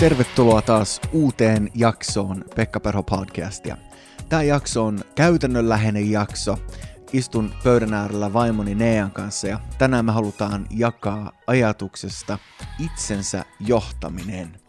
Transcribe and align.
Tervetuloa 0.00 0.62
taas 0.62 1.00
uuteen 1.12 1.70
jaksoon 1.74 2.44
Pekka 2.56 2.80
Perho 2.80 3.02
podcastia. 3.02 3.76
Tämä 4.28 4.42
jakso 4.42 4.84
on 4.84 5.00
käytännönläheinen 5.14 6.10
jakso. 6.10 6.58
Istun 7.12 7.54
pöydän 7.64 7.94
äärellä 7.94 8.32
vaimoni 8.32 8.74
Nean 8.74 9.10
kanssa 9.10 9.46
ja 9.46 9.60
tänään 9.78 10.04
me 10.04 10.12
halutaan 10.12 10.66
jakaa 10.70 11.32
ajatuksesta 11.46 12.38
itsensä 12.78 13.44
johtaminen. 13.60 14.60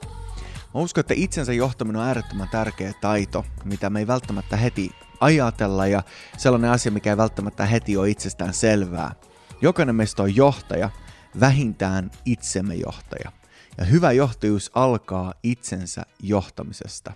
Mä 0.73 0.81
uskon, 0.81 0.99
että 0.99 1.13
itsensä 1.17 1.53
johtaminen 1.53 2.01
on 2.01 2.07
äärettömän 2.07 2.49
tärkeä 2.49 2.93
taito, 3.01 3.45
mitä 3.63 3.89
me 3.89 3.99
ei 3.99 4.07
välttämättä 4.07 4.57
heti 4.57 4.91
ajatella 5.19 5.87
ja 5.87 6.03
sellainen 6.37 6.71
asia, 6.71 6.91
mikä 6.91 7.09
ei 7.09 7.17
välttämättä 7.17 7.65
heti 7.65 7.97
ole 7.97 8.09
itsestään 8.09 8.53
selvää. 8.53 9.15
Jokainen 9.61 9.95
meistä 9.95 10.23
on 10.23 10.35
johtaja, 10.35 10.89
vähintään 11.39 12.11
itsemme 12.25 12.75
johtaja. 12.75 13.31
Ja 13.77 13.85
hyvä 13.85 14.11
johtajuus 14.11 14.71
alkaa 14.73 15.33
itsensä 15.43 16.03
johtamisesta. 16.19 17.13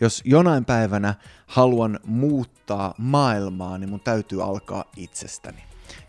Jos 0.00 0.22
jonain 0.24 0.64
päivänä 0.64 1.14
haluan 1.46 2.00
muuttaa 2.06 2.94
maailmaa, 2.98 3.78
niin 3.78 3.90
mun 3.90 4.00
täytyy 4.00 4.42
alkaa 4.42 4.84
itsestäni. 4.96 5.62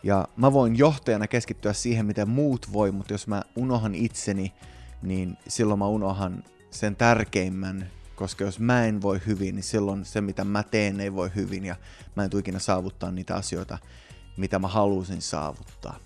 Ja 0.04 0.28
mä 0.38 0.54
voin 0.54 0.78
johtajana 0.78 1.28
keskittyä 1.28 1.74
siihen, 1.74 2.06
miten 2.06 2.30
muut 2.30 2.74
voi, 2.74 2.92
mutta 2.92 3.14
jos 3.14 3.28
mä 3.28 3.42
unohan 3.56 3.96
itseni, 3.96 4.54
niin 5.02 5.38
silloin 5.48 5.80
mä 5.80 5.88
unohan 5.88 6.44
sen 6.72 6.96
tärkeimmän, 6.96 7.92
koska 8.16 8.44
jos 8.44 8.60
mä 8.60 8.86
en 8.86 9.02
voi 9.02 9.22
hyvin, 9.26 9.56
niin 9.56 9.64
silloin 9.64 10.06
se, 10.06 10.22
mitä 10.22 10.44
mä 10.44 10.64
teen, 10.64 11.00
ei 11.00 11.14
voi 11.14 11.32
hyvin 11.36 11.66
ja 11.66 11.76
mä 12.16 12.24
en 12.24 12.30
tule 12.30 12.40
ikinä 12.40 12.60
saavuttaa 12.60 13.12
niitä 13.12 13.36
asioita, 13.36 13.78
mitä 14.38 14.60
mä 14.60 14.68
halusin 14.68 15.22
saavuttaa. 15.22 16.00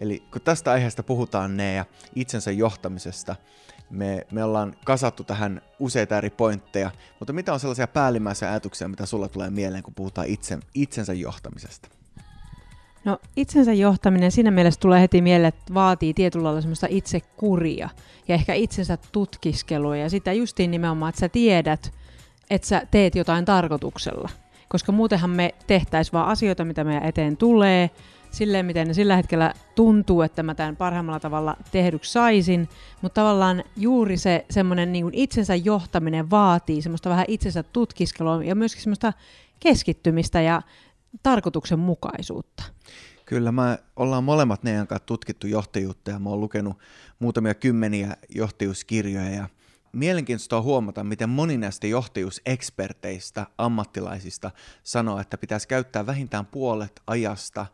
Eli 0.00 0.22
kun 0.32 0.40
tästä 0.42 0.72
aiheesta 0.72 1.02
puhutaan 1.02 1.56
ne 1.56 1.74
ja 1.74 1.84
itsensä 2.14 2.50
johtamisesta, 2.50 3.36
me, 3.90 4.26
me 4.32 4.44
ollaan 4.44 4.74
kasattu 4.84 5.24
tähän 5.24 5.62
useita 5.78 6.18
eri 6.18 6.30
pointteja, 6.30 6.90
mutta 7.18 7.32
mitä 7.32 7.52
on 7.52 7.60
sellaisia 7.60 7.86
päällimmäisiä 7.86 8.50
ajatuksia, 8.50 8.88
mitä 8.88 9.06
sulla 9.06 9.28
tulee 9.28 9.50
mieleen, 9.50 9.82
kun 9.82 9.94
puhutaan 9.94 10.26
itse, 10.26 10.58
itsensä 10.74 11.12
johtamisesta? 11.12 11.88
No 13.04 13.18
itsensä 13.36 13.72
johtaminen 13.72 14.32
siinä 14.32 14.50
mielessä 14.50 14.80
tulee 14.80 15.00
heti 15.00 15.22
mieleen, 15.22 15.48
että 15.48 15.74
vaatii 15.74 16.14
tietyllä 16.14 16.44
lailla 16.44 16.60
semmoista 16.60 16.86
itsekuria 16.90 17.88
ja 18.28 18.34
ehkä 18.34 18.54
itsensä 18.54 18.98
tutkiskelua 19.12 19.96
ja 19.96 20.10
sitä 20.10 20.32
justiin 20.32 20.70
nimenomaan, 20.70 21.08
että 21.08 21.20
sä 21.20 21.28
tiedät, 21.28 21.92
että 22.50 22.68
sä 22.68 22.82
teet 22.90 23.14
jotain 23.14 23.44
tarkoituksella. 23.44 24.28
Koska 24.68 24.92
muutenhan 24.92 25.30
me 25.30 25.54
tehtäisiin 25.66 26.12
vaan 26.12 26.28
asioita, 26.28 26.64
mitä 26.64 26.84
meidän 26.84 27.04
eteen 27.04 27.36
tulee, 27.36 27.90
silleen, 28.30 28.66
miten 28.66 28.88
ne 28.88 28.94
sillä 28.94 29.16
hetkellä 29.16 29.54
tuntuu, 29.74 30.22
että 30.22 30.42
mä 30.42 30.54
tämän 30.54 30.76
parhaimmalla 30.76 31.20
tavalla 31.20 31.56
tehdyksi 31.72 32.12
saisin, 32.12 32.68
mutta 33.02 33.20
tavallaan 33.20 33.64
juuri 33.76 34.16
se 34.16 34.46
semmoinen 34.50 34.92
niin 34.92 35.10
itsensä 35.12 35.54
johtaminen 35.54 36.30
vaatii 36.30 36.82
semmoista 36.82 37.10
vähän 37.10 37.24
itsensä 37.28 37.62
tutkiskelua 37.62 38.44
ja 38.44 38.54
myöskin 38.54 38.82
semmoista 38.82 39.12
keskittymistä 39.60 40.40
ja 40.40 40.62
tarkoituksenmukaisuutta. 41.22 42.62
Kyllä, 43.26 43.52
mä 43.52 43.78
ollaan 43.96 44.24
molemmat 44.24 44.62
ne 44.62 44.86
kanssa 44.88 45.06
tutkittu 45.06 45.46
johtajuutta 45.46 46.10
ja 46.10 46.18
mä 46.18 46.30
oon 46.30 46.40
lukenut 46.40 46.78
muutamia 47.18 47.54
kymmeniä 47.54 48.16
johtajuuskirjoja 48.28 49.30
ja 49.30 49.48
mielenkiintoista 49.92 50.56
on 50.56 50.62
huomata, 50.62 51.04
miten 51.04 51.28
moni 51.28 51.58
näistä 51.58 51.86
johtajuuseksperteistä, 51.86 53.46
ammattilaisista 53.58 54.50
sanoo, 54.82 55.20
että 55.20 55.38
pitäisi 55.38 55.68
käyttää 55.68 56.06
vähintään 56.06 56.46
puolet 56.46 57.02
ajasta 57.06 57.66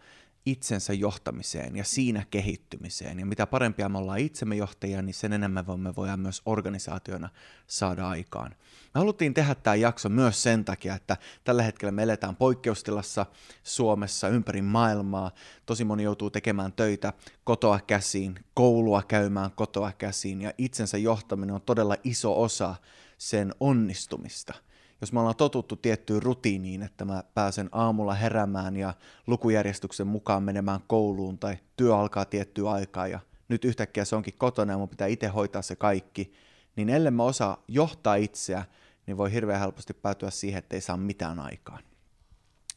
itsensä 0.47 0.93
johtamiseen 0.93 1.77
ja 1.77 1.85
siinä 1.85 2.25
kehittymiseen. 2.31 3.19
Ja 3.19 3.27
mitä 3.27 3.47
parempia 3.47 3.89
me 3.89 3.99
ollaan 3.99 4.19
itsemme 4.19 4.57
johtajia, 4.57 5.03
niin 5.03 5.15
sen 5.15 5.33
enemmän 5.33 5.81
me 5.81 5.97
voidaan 5.97 6.21
myös 6.21 6.43
organisaationa 6.47 7.29
saada 7.67 8.09
aikaan. 8.09 8.51
Me 8.95 8.99
haluttiin 8.99 9.35
tehdä 9.35 9.55
tämä 9.55 9.75
jakso 9.75 10.09
myös 10.09 10.43
sen 10.43 10.65
takia, 10.65 10.95
että 10.95 11.17
tällä 11.45 11.62
hetkellä 11.62 11.93
me 11.93 12.03
eletään 12.03 12.37
poikkeustilassa 12.37 13.27
Suomessa 13.62 14.29
ympäri 14.29 14.62
maailmaa. 14.62 15.31
Tosi 15.67 15.85
moni 15.85 16.03
joutuu 16.03 16.31
tekemään 16.31 16.73
töitä 16.73 17.12
kotoa 17.45 17.81
käsiin, 17.87 18.45
koulua 18.55 19.03
käymään 19.03 19.51
kotoa 19.51 19.93
käsiin 19.93 20.43
ja 20.43 20.53
itsensä 20.59 20.99
johtaminen 20.99 21.55
on 21.55 21.62
todella 21.62 21.97
iso 22.05 22.43
osa 22.43 22.75
sen 23.19 23.55
onnistumista– 23.61 24.55
jos 25.01 25.12
me 25.12 25.21
ollaan 25.21 25.37
totuttu 25.37 25.77
tiettyyn 25.77 26.23
rutiiniin, 26.23 26.83
että 26.83 27.05
mä 27.05 27.25
pääsen 27.34 27.69
aamulla 27.73 28.15
heräämään 28.15 28.77
ja 28.77 28.95
lukujärjestyksen 29.27 30.07
mukaan 30.07 30.43
menemään 30.43 30.81
kouluun 30.87 31.39
tai 31.39 31.59
työ 31.77 31.97
alkaa 31.97 32.25
tiettyä 32.25 32.71
aikaa 32.71 33.06
ja 33.06 33.21
nyt 33.49 33.65
yhtäkkiä 33.65 34.05
se 34.05 34.17
onkin 34.17 34.35
kotona 34.39 34.73
ja 34.73 34.79
mun 34.79 34.89
pitää 34.89 35.06
itse 35.06 35.27
hoitaa 35.27 35.62
se 35.62 35.77
kaikki, 35.77 36.33
niin 36.77 36.89
ellei 36.89 37.11
mä 37.11 37.23
osaa 37.23 37.65
johtaa 37.69 38.15
itseä, 38.15 38.65
niin 39.06 39.17
voi 39.17 39.33
hirveän 39.33 39.61
helposti 39.61 39.95
päätyä 39.95 40.31
siihen, 40.31 40.59
että 40.59 40.77
ei 40.77 40.81
saa 40.81 40.97
mitään 40.97 41.41
aikaan. 41.41 41.83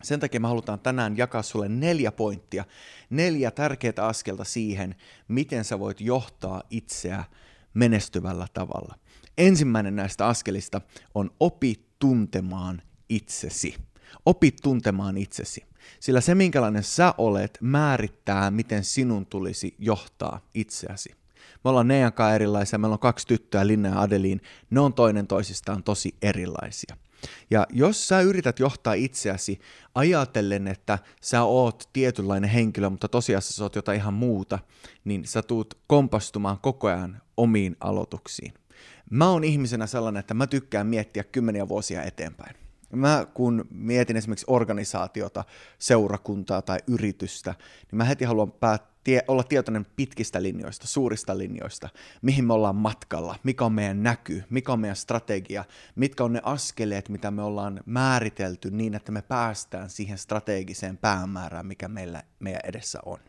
Sen 0.04 0.20
takia 0.20 0.40
me 0.40 0.48
halutaan 0.48 0.80
tänään 0.80 1.18
jakaa 1.18 1.42
sulle 1.44 1.70
neljä 1.70 2.12
pointtia, 2.12 2.66
neljä 3.10 3.52
tärkeää 3.52 4.08
askelta 4.08 4.44
siihen, 4.44 4.96
miten 5.28 5.66
sä 5.66 5.80
voit 5.80 6.02
johtaa 6.02 6.64
itseä 6.70 7.24
menestyvällä 7.74 8.48
tavalla. 8.54 8.96
Ensimmäinen 9.38 9.96
näistä 9.96 10.28
askelista 10.28 10.82
on 11.16 11.32
opi 11.40 11.89
tuntemaan 12.00 12.82
itsesi. 13.10 13.76
Opi 14.26 14.52
tuntemaan 14.52 15.18
itsesi. 15.18 15.66
Sillä 16.00 16.22
se, 16.22 16.36
minkälainen 16.36 16.84
sä 16.84 17.14
olet, 17.18 17.58
määrittää, 17.62 18.52
miten 18.52 18.84
sinun 18.84 19.26
tulisi 19.26 19.76
johtaa 19.80 20.42
itseäsi. 20.54 21.10
Me 21.64 21.70
ollaan 21.70 21.88
Neijan 21.88 22.14
kanssa 22.14 22.36
erilaisia, 22.36 22.80
meillä 22.80 22.94
on 22.94 23.00
kaksi 23.00 23.28
tyttöä, 23.28 23.68
Linna 23.68 23.90
ja 23.90 24.02
Adeliin, 24.02 24.42
ne 24.70 24.80
on 24.80 24.94
toinen 24.94 25.28
toisistaan 25.28 25.84
tosi 25.84 26.16
erilaisia. 26.22 26.98
Ja 27.50 27.68
jos 27.70 28.08
sä 28.08 28.22
yrität 28.22 28.60
johtaa 28.60 28.94
itseäsi 28.94 29.60
ajatellen, 29.96 30.68
että 30.68 31.00
sä 31.22 31.44
oot 31.44 31.90
tietynlainen 31.94 32.50
henkilö, 32.50 32.90
mutta 32.90 33.08
tosiasiassa 33.08 33.58
sä 33.58 33.64
oot 33.64 33.76
jotain 33.76 33.98
ihan 33.98 34.14
muuta, 34.14 34.60
niin 35.04 35.26
sä 35.26 35.42
tuut 35.42 35.74
kompastumaan 35.88 36.60
koko 36.60 36.88
ajan 36.88 37.22
omiin 37.38 37.76
aloituksiin. 37.80 38.54
Mä 39.10 39.30
oon 39.30 39.44
ihmisenä 39.44 39.88
sellainen, 39.88 40.20
että 40.20 40.34
mä 40.34 40.48
tykkään 40.48 40.88
miettiä 40.88 41.24
kymmeniä 41.24 41.68
vuosia 41.68 42.04
eteenpäin. 42.04 42.56
Mä 42.94 43.28
kun 43.34 43.66
mietin 43.72 44.18
esimerkiksi 44.18 44.46
organisaatiota, 44.50 45.44
seurakuntaa 45.80 46.62
tai 46.62 46.80
yritystä, 46.88 47.56
niin 47.92 47.98
mä 47.98 48.04
heti 48.04 48.26
haluan 48.26 48.52
päät- 48.52 48.90
tie- 49.04 49.24
olla 49.28 49.44
tietoinen 49.44 49.86
pitkistä 49.96 50.44
linjoista, 50.44 50.88
suurista 50.88 51.38
linjoista, 51.38 51.90
mihin 52.22 52.46
me 52.46 52.54
ollaan 52.54 52.76
matkalla, 52.76 53.36
mikä 53.44 53.66
on 53.66 53.74
meidän 53.74 54.04
näky, 54.04 54.44
mikä 54.50 54.72
on 54.72 54.80
meidän 54.80 54.96
strategia, 54.96 55.66
mitkä 55.96 56.24
on 56.24 56.34
ne 56.34 56.42
askeleet, 56.44 57.10
mitä 57.10 57.32
me 57.32 57.42
ollaan 57.42 57.82
määritelty 57.86 58.72
niin, 58.72 58.96
että 58.96 59.12
me 59.12 59.22
päästään 59.22 59.90
siihen 59.90 60.18
strategiseen 60.18 60.98
päämäärään, 60.98 61.66
mikä 61.66 61.88
meillä, 61.88 62.24
meidän 62.40 62.62
edessä 62.64 63.00
on. 63.06 63.20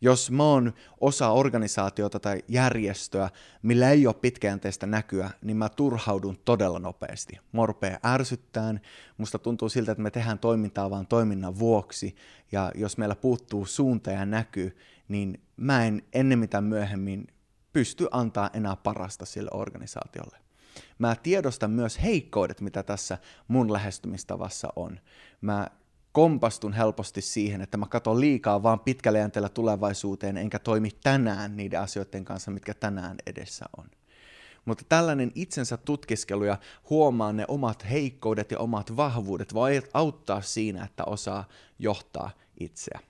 Jos 0.00 0.30
mä 0.30 0.42
oon 0.42 0.72
osa 1.00 1.30
organisaatiota 1.30 2.20
tai 2.20 2.42
järjestöä, 2.48 3.30
millä 3.62 3.90
ei 3.90 4.06
ole 4.06 4.14
pitkäjänteistä 4.14 4.86
näkyä, 4.86 5.30
niin 5.42 5.56
mä 5.56 5.68
turhaudun 5.68 6.38
todella 6.44 6.78
nopeasti. 6.78 7.38
Mä 7.52 7.66
rupeaa 7.66 7.98
ärsyttään, 8.04 8.80
musta 9.18 9.38
tuntuu 9.38 9.68
siltä, 9.68 9.92
että 9.92 10.02
me 10.02 10.10
tehdään 10.10 10.38
toimintaa 10.38 10.90
vain 10.90 11.06
toiminnan 11.06 11.58
vuoksi, 11.58 12.16
ja 12.52 12.72
jos 12.74 12.98
meillä 12.98 13.14
puuttuu 13.14 13.66
suunta 13.66 14.10
ja 14.10 14.26
näky, 14.26 14.76
niin 15.08 15.42
mä 15.56 15.84
en 15.84 16.02
ennen 16.12 16.38
mitä 16.38 16.60
myöhemmin 16.60 17.26
pysty 17.72 18.08
antaa 18.10 18.50
enää 18.52 18.76
parasta 18.76 19.24
sille 19.24 19.50
organisaatiolle. 19.52 20.36
Mä 20.98 21.16
tiedostan 21.16 21.70
myös 21.70 22.02
heikkoudet, 22.02 22.60
mitä 22.60 22.82
tässä 22.82 23.18
mun 23.48 23.72
lähestymistavassa 23.72 24.68
on. 24.76 25.00
Mä 25.40 25.66
kompastun 26.12 26.72
helposti 26.72 27.20
siihen, 27.20 27.60
että 27.60 27.76
mä 27.76 27.86
katson 27.86 28.20
liikaa 28.20 28.62
vaan 28.62 28.80
pitkällä 28.80 29.18
jänteellä 29.18 29.48
tulevaisuuteen, 29.48 30.36
enkä 30.36 30.58
toimi 30.58 30.90
tänään 31.02 31.56
niiden 31.56 31.80
asioiden 31.80 32.24
kanssa, 32.24 32.50
mitkä 32.50 32.74
tänään 32.74 33.16
edessä 33.26 33.64
on. 33.76 33.86
Mutta 34.64 34.84
tällainen 34.88 35.32
itsensä 35.34 35.76
tutkiskelu 35.76 36.44
ja 36.44 36.58
huomaa 36.90 37.32
ne 37.32 37.44
omat 37.48 37.90
heikkoudet 37.90 38.50
ja 38.50 38.58
omat 38.58 38.96
vahvuudet 38.96 39.54
voi 39.54 39.82
auttaa 39.94 40.40
siinä, 40.40 40.84
että 40.84 41.04
osaa 41.04 41.48
johtaa 41.78 42.30
itseä. 42.60 43.00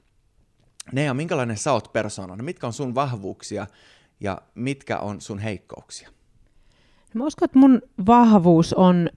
Nea, 0.93 1.15
minkälainen 1.15 1.59
sä 1.59 1.73
oot 1.73 1.93
persoonana? 1.93 2.43
Mitkä 2.43 2.67
on 2.67 2.73
sun 2.73 2.95
vahvuuksia 2.95 3.67
ja 4.21 4.43
mitkä 4.55 4.99
on 4.99 5.21
sun 5.21 5.39
heikkouksia? 5.39 6.11
Mä 7.15 7.25
uskon, 7.25 7.47
että 7.47 7.59
mun 7.59 7.83
vahvuus 8.07 8.75
on 8.75 9.11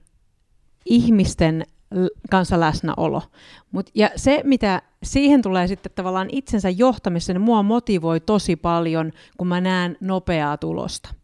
ihmisten 0.84 1.66
kanssa 2.30 2.60
läsnäolo. 2.60 3.22
Mut, 3.72 3.90
ja 3.94 4.10
se, 4.16 4.40
mitä 4.44 4.82
siihen 5.02 5.42
tulee 5.42 5.66
sitten 5.66 5.92
tavallaan 5.94 6.28
itsensä 6.32 6.70
johtamissa, 6.70 7.32
niin 7.32 7.40
mua 7.40 7.62
motivoi 7.62 8.20
tosi 8.20 8.56
paljon, 8.56 9.12
kun 9.38 9.46
mä 9.46 9.60
näen 9.60 9.96
nopeaa 10.00 10.56
tulosta. 10.56 11.14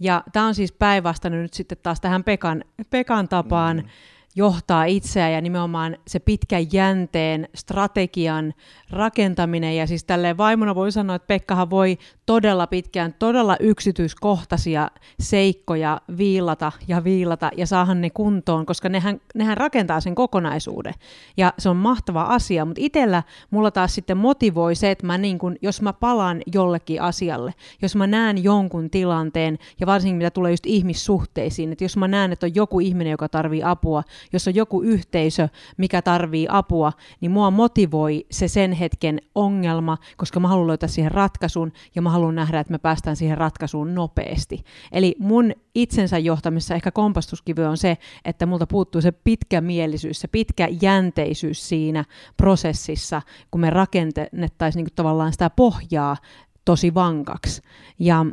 Ja 0.00 0.22
tämä 0.32 0.46
on 0.46 0.54
siis 0.54 0.72
päinvastainen 0.72 1.42
nyt 1.42 1.54
sitten 1.54 1.78
taas 1.82 2.00
tähän 2.00 2.24
Pekan, 2.24 2.64
Pekan 2.90 3.28
tapaan, 3.28 3.76
mm. 3.76 3.88
Johtaa 4.36 4.84
itseä 4.84 5.30
ja 5.30 5.40
nimenomaan 5.40 5.96
se 6.06 6.18
pitkän 6.18 6.72
jänteen 6.72 7.48
strategian 7.54 8.54
rakentaminen. 8.90 9.76
Ja 9.76 9.86
siis 9.86 10.04
tälleen 10.04 10.36
vaimona 10.36 10.74
voi 10.74 10.92
sanoa, 10.92 11.16
että 11.16 11.26
Pekkahan 11.26 11.70
voi 11.70 11.98
todella 12.26 12.66
pitkään, 12.66 13.14
todella 13.18 13.56
yksityiskohtaisia 13.60 14.90
seikkoja 15.20 16.00
viilata 16.18 16.72
ja 16.88 17.04
viilata 17.04 17.50
ja 17.56 17.66
saahan 17.66 18.00
ne 18.00 18.10
kuntoon, 18.10 18.66
koska 18.66 18.88
nehän, 18.88 19.20
nehän 19.34 19.56
rakentaa 19.56 20.00
sen 20.00 20.14
kokonaisuuden. 20.14 20.94
Ja 21.36 21.52
se 21.58 21.68
on 21.68 21.76
mahtava 21.76 22.22
asia, 22.22 22.64
mutta 22.64 22.82
itsellä 22.84 23.22
mulla 23.50 23.70
taas 23.70 23.94
sitten 23.94 24.16
motivoi 24.16 24.74
se, 24.74 24.90
että 24.90 25.06
mä 25.06 25.18
niin 25.18 25.38
kun, 25.38 25.56
jos 25.62 25.82
mä 25.82 25.92
palaan 25.92 26.42
jollekin 26.54 27.02
asialle, 27.02 27.54
jos 27.82 27.96
mä 27.96 28.06
näen 28.06 28.44
jonkun 28.44 28.90
tilanteen, 28.90 29.58
ja 29.80 29.86
varsinkin 29.86 30.16
mitä 30.16 30.30
tulee 30.30 30.50
just 30.50 30.66
ihmissuhteisiin, 30.66 31.72
että 31.72 31.84
jos 31.84 31.96
mä 31.96 32.08
näen, 32.08 32.32
että 32.32 32.46
on 32.46 32.54
joku 32.54 32.80
ihminen, 32.80 33.10
joka 33.10 33.28
tarvii 33.28 33.62
apua, 33.62 34.02
jos 34.32 34.48
on 34.48 34.54
joku 34.54 34.82
yhteisö, 34.82 35.48
mikä 35.76 36.02
tarvii 36.02 36.46
apua, 36.50 36.92
niin 37.20 37.30
mua 37.30 37.50
motivoi 37.50 38.26
se 38.30 38.48
sen 38.48 38.72
hetken 38.72 39.20
ongelma, 39.34 39.98
koska 40.16 40.40
mä 40.40 40.48
haluan 40.48 40.66
löytää 40.66 40.88
siihen 40.88 41.12
ratkaisun 41.12 41.72
ja 41.94 42.02
mä 42.02 42.10
haluan 42.10 42.34
nähdä, 42.34 42.60
että 42.60 42.72
me 42.72 42.78
päästään 42.78 43.16
siihen 43.16 43.38
ratkaisuun 43.38 43.94
nopeasti. 43.94 44.64
Eli 44.92 45.16
mun 45.18 45.52
itsensä 45.74 46.18
johtamissa 46.18 46.74
ehkä 46.74 46.90
kompastuskivi 46.90 47.64
on 47.64 47.76
se, 47.76 47.98
että 48.24 48.46
multa 48.46 48.66
puuttuu 48.66 49.00
se 49.00 49.12
pitkä 49.12 49.60
mielisyys, 49.60 50.20
se 50.20 50.28
pitkä 50.28 50.68
jänteisyys 50.82 51.68
siinä 51.68 52.04
prosessissa, 52.36 53.22
kun 53.50 53.60
me 53.60 53.70
rakennettaisiin 53.70 54.84
niin 54.84 54.94
tavallaan 54.94 55.32
sitä 55.32 55.50
pohjaa 55.50 56.16
tosi 56.64 56.94
vankaksi. 56.94 57.62
Ja 57.98 58.26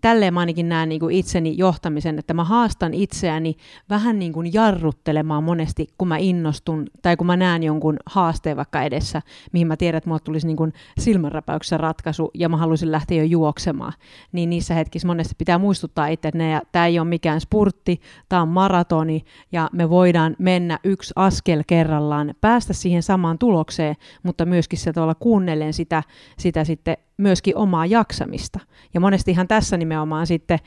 tälleen 0.00 0.34
mä 0.34 0.40
ainakin 0.40 0.68
näen 0.68 0.88
niin 0.88 1.00
kuin 1.00 1.14
itseni 1.14 1.54
johtamisen, 1.58 2.18
että 2.18 2.34
mä 2.34 2.44
haastan 2.44 2.94
itseäni 2.94 3.56
vähän 3.90 4.18
niin 4.18 4.32
kuin 4.32 4.52
jarruttelemaan 4.52 5.44
monesti, 5.44 5.86
kun 5.98 6.08
mä 6.08 6.16
innostun 6.16 6.86
tai 7.02 7.16
kun 7.16 7.26
mä 7.26 7.36
näen 7.36 7.62
jonkun 7.62 7.96
haasteen 8.06 8.56
vaikka 8.56 8.82
edessä, 8.82 9.22
mihin 9.52 9.66
mä 9.66 9.76
tiedän, 9.76 9.98
että 9.98 10.10
mulle 10.10 10.20
tulisi 10.24 10.46
niin 10.46 10.56
kuin 10.56 10.72
silmänräpäyksessä 10.98 11.76
ratkaisu 11.76 12.30
ja 12.34 12.48
mä 12.48 12.56
haluaisin 12.56 12.92
lähteä 12.92 13.18
jo 13.18 13.24
juoksemaan. 13.24 13.92
Niin 14.32 14.50
niissä 14.50 14.74
hetkissä 14.74 15.08
monesti 15.08 15.34
pitää 15.38 15.58
muistuttaa 15.58 16.06
itse, 16.06 16.28
että 16.28 16.62
tämä 16.72 16.86
ei 16.86 16.98
ole 16.98 17.08
mikään 17.08 17.40
spurtti, 17.40 18.00
tämä 18.28 18.42
on 18.42 18.48
maratoni 18.48 19.24
ja 19.52 19.68
me 19.72 19.90
voidaan 19.90 20.36
mennä 20.38 20.78
yksi 20.84 21.12
askel 21.16 21.62
kerrallaan, 21.66 22.34
päästä 22.40 22.72
siihen 22.72 23.02
samaan 23.02 23.38
tulokseen, 23.38 23.96
mutta 24.22 24.46
myöskin 24.46 24.78
se 24.78 24.92
tavalla 24.92 25.14
kuunnellen 25.14 25.72
sitä, 25.72 26.02
sitä 26.38 26.64
sitten 26.64 26.96
myöskin 27.20 27.56
omaa 27.56 27.86
jaksamista. 27.86 28.60
Ja 28.94 29.00
monestihan 29.00 29.48
tässä 29.48 29.76
nimenomaan 29.76 30.26
sitten 30.26 30.58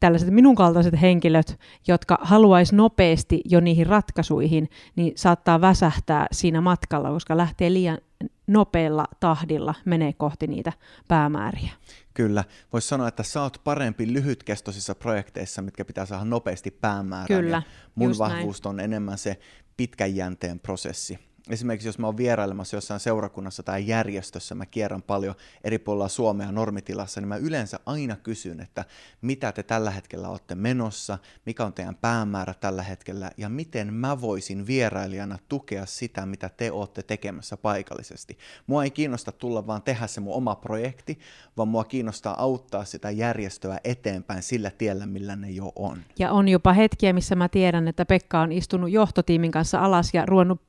tällaiset 0.00 0.30
minun 0.30 0.54
kaltaiset 0.54 1.00
henkilöt, 1.00 1.60
jotka 1.88 2.18
haluaisi 2.20 2.76
nopeasti 2.76 3.40
jo 3.44 3.60
niihin 3.60 3.86
ratkaisuihin, 3.86 4.68
niin 4.96 5.12
saattaa 5.16 5.60
väsähtää 5.60 6.26
siinä 6.32 6.60
matkalla, 6.60 7.10
koska 7.10 7.36
lähtee 7.36 7.72
liian 7.72 7.98
nopealla 8.46 9.04
tahdilla 9.20 9.74
menee 9.84 10.12
kohti 10.12 10.46
niitä 10.46 10.72
päämääriä. 11.08 11.70
Kyllä. 12.14 12.44
Voisi 12.72 12.88
sanoa, 12.88 13.08
että 13.08 13.22
sä 13.22 13.42
oot 13.42 13.60
parempi 13.64 14.12
lyhytkestoisissa 14.12 14.94
projekteissa, 14.94 15.62
mitkä 15.62 15.84
pitää 15.84 16.06
saada 16.06 16.24
nopeasti 16.24 16.70
päämäärään. 16.70 17.42
Kyllä, 17.42 17.62
mun 17.94 18.14
vahvuus 18.18 18.64
näin. 18.64 18.74
on 18.74 18.80
enemmän 18.80 19.18
se 19.18 19.38
pitkän 19.76 20.16
jänteen 20.16 20.60
prosessi 20.60 21.18
esimerkiksi 21.50 21.88
jos 21.88 21.98
mä 21.98 22.06
oon 22.06 22.16
vierailemassa 22.16 22.76
jossain 22.76 23.00
seurakunnassa 23.00 23.62
tai 23.62 23.86
järjestössä, 23.86 24.54
mä 24.54 24.66
kierrän 24.66 25.02
paljon 25.02 25.34
eri 25.64 25.78
puolilla 25.78 26.08
Suomea 26.08 26.52
normitilassa, 26.52 27.20
niin 27.20 27.28
mä 27.28 27.36
yleensä 27.36 27.80
aina 27.86 28.16
kysyn, 28.16 28.60
että 28.60 28.84
mitä 29.22 29.52
te 29.52 29.62
tällä 29.62 29.90
hetkellä 29.90 30.28
olette 30.28 30.54
menossa, 30.54 31.18
mikä 31.46 31.64
on 31.64 31.72
teidän 31.72 31.94
päämäärä 31.94 32.54
tällä 32.54 32.82
hetkellä 32.82 33.30
ja 33.36 33.48
miten 33.48 33.94
mä 33.94 34.20
voisin 34.20 34.66
vierailijana 34.66 35.38
tukea 35.48 35.86
sitä, 35.86 36.26
mitä 36.26 36.48
te 36.48 36.72
olette 36.72 37.02
tekemässä 37.02 37.56
paikallisesti. 37.56 38.38
Mua 38.66 38.84
ei 38.84 38.90
kiinnosta 38.90 39.32
tulla 39.32 39.66
vaan 39.66 39.82
tehdä 39.82 40.06
se 40.06 40.20
mun 40.20 40.34
oma 40.34 40.54
projekti, 40.54 41.18
vaan 41.56 41.68
mua 41.68 41.84
kiinnostaa 41.84 42.42
auttaa 42.42 42.84
sitä 42.84 43.10
järjestöä 43.10 43.80
eteenpäin 43.84 44.42
sillä 44.42 44.70
tiellä, 44.70 45.06
millä 45.06 45.36
ne 45.36 45.50
jo 45.50 45.72
on. 45.76 45.98
Ja 46.18 46.32
on 46.32 46.48
jopa 46.48 46.72
hetkiä, 46.72 47.12
missä 47.12 47.34
mä 47.34 47.48
tiedän, 47.48 47.88
että 47.88 48.04
Pekka 48.04 48.40
on 48.40 48.52
istunut 48.52 48.90
johtotiimin 48.90 49.50
kanssa 49.50 49.78
alas 49.78 50.14
ja 50.14 50.26
ruvennut 50.26 50.60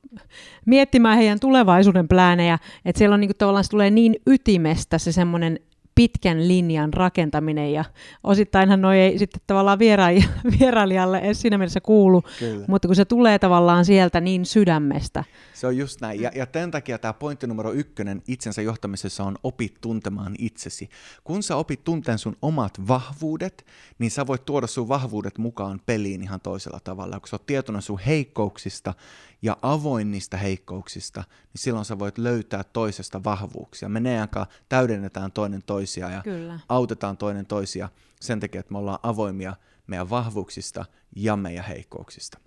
miettimään 0.66 1.18
heidän 1.18 1.40
tulevaisuuden 1.40 2.08
pläänejä, 2.08 2.58
että 2.84 2.98
siellä 2.98 3.14
on 3.14 3.20
niin 3.20 3.28
kuin, 3.28 3.36
tavallaan 3.36 3.64
se 3.64 3.70
tulee 3.70 3.90
niin 3.90 4.16
ytimestä 4.26 4.98
se 4.98 5.12
semmoinen 5.12 5.60
pitkän 5.98 6.48
linjan 6.48 6.92
rakentaminen 6.92 7.72
ja 7.72 7.84
osittainhan 8.24 8.80
noi 8.80 8.98
ei 8.98 9.18
sitten 9.18 9.40
tavallaan 9.46 9.78
vierailijalle 10.60 11.18
edes 11.18 11.40
siinä 11.40 11.58
mielessä 11.58 11.80
kuulu, 11.80 12.22
Kyllä. 12.38 12.64
mutta 12.68 12.88
kun 12.88 12.96
se 12.96 13.04
tulee 13.04 13.38
tavallaan 13.38 13.84
sieltä 13.84 14.20
niin 14.20 14.46
sydämestä. 14.46 15.24
Se 15.54 15.66
on 15.66 15.76
just 15.76 16.00
näin. 16.00 16.20
Ja, 16.20 16.30
ja 16.34 16.46
tämän 16.46 16.70
takia 16.70 16.98
tämä 16.98 17.12
pointti 17.12 17.46
numero 17.46 17.72
ykkönen 17.72 18.22
itsensä 18.28 18.62
johtamisessa 18.62 19.24
on 19.24 19.36
opit 19.42 19.74
tuntemaan 19.80 20.34
itsesi. 20.38 20.88
Kun 21.24 21.42
sä 21.42 21.56
opit 21.56 21.84
tunteen 21.84 22.18
sun 22.18 22.36
omat 22.42 22.88
vahvuudet, 22.88 23.66
niin 23.98 24.10
sä 24.10 24.26
voit 24.26 24.44
tuoda 24.44 24.66
sun 24.66 24.88
vahvuudet 24.88 25.38
mukaan 25.38 25.80
peliin 25.86 26.22
ihan 26.22 26.40
toisella 26.40 26.80
tavalla. 26.84 27.20
Kun 27.20 27.28
sä 27.28 27.36
oot 27.36 27.46
tietoinen 27.46 27.82
sun 27.82 27.98
heikkouksista, 27.98 28.94
ja 29.42 29.56
avoin 29.62 30.10
niistä 30.10 30.36
heikkouksista, 30.36 31.20
niin 31.20 31.60
silloin 31.62 31.84
sä 31.84 31.98
voit 31.98 32.18
löytää 32.18 32.64
toisesta 32.64 33.24
vahvuuksia. 33.24 33.88
Me 33.88 34.00
ne 34.00 34.28
täydennetään 34.68 35.32
toinen 35.32 35.62
toisia 35.66 36.10
ja 36.10 36.22
Kyllä. 36.22 36.60
autetaan 36.68 37.16
toinen 37.16 37.46
toisia 37.46 37.88
sen 38.20 38.40
takia, 38.40 38.60
että 38.60 38.72
me 38.72 38.78
ollaan 38.78 38.98
avoimia 39.02 39.56
meidän 39.86 40.10
vahvuuksista 40.10 40.84
ja 41.16 41.36
meidän 41.36 41.64
heikkouksista. 41.64 42.38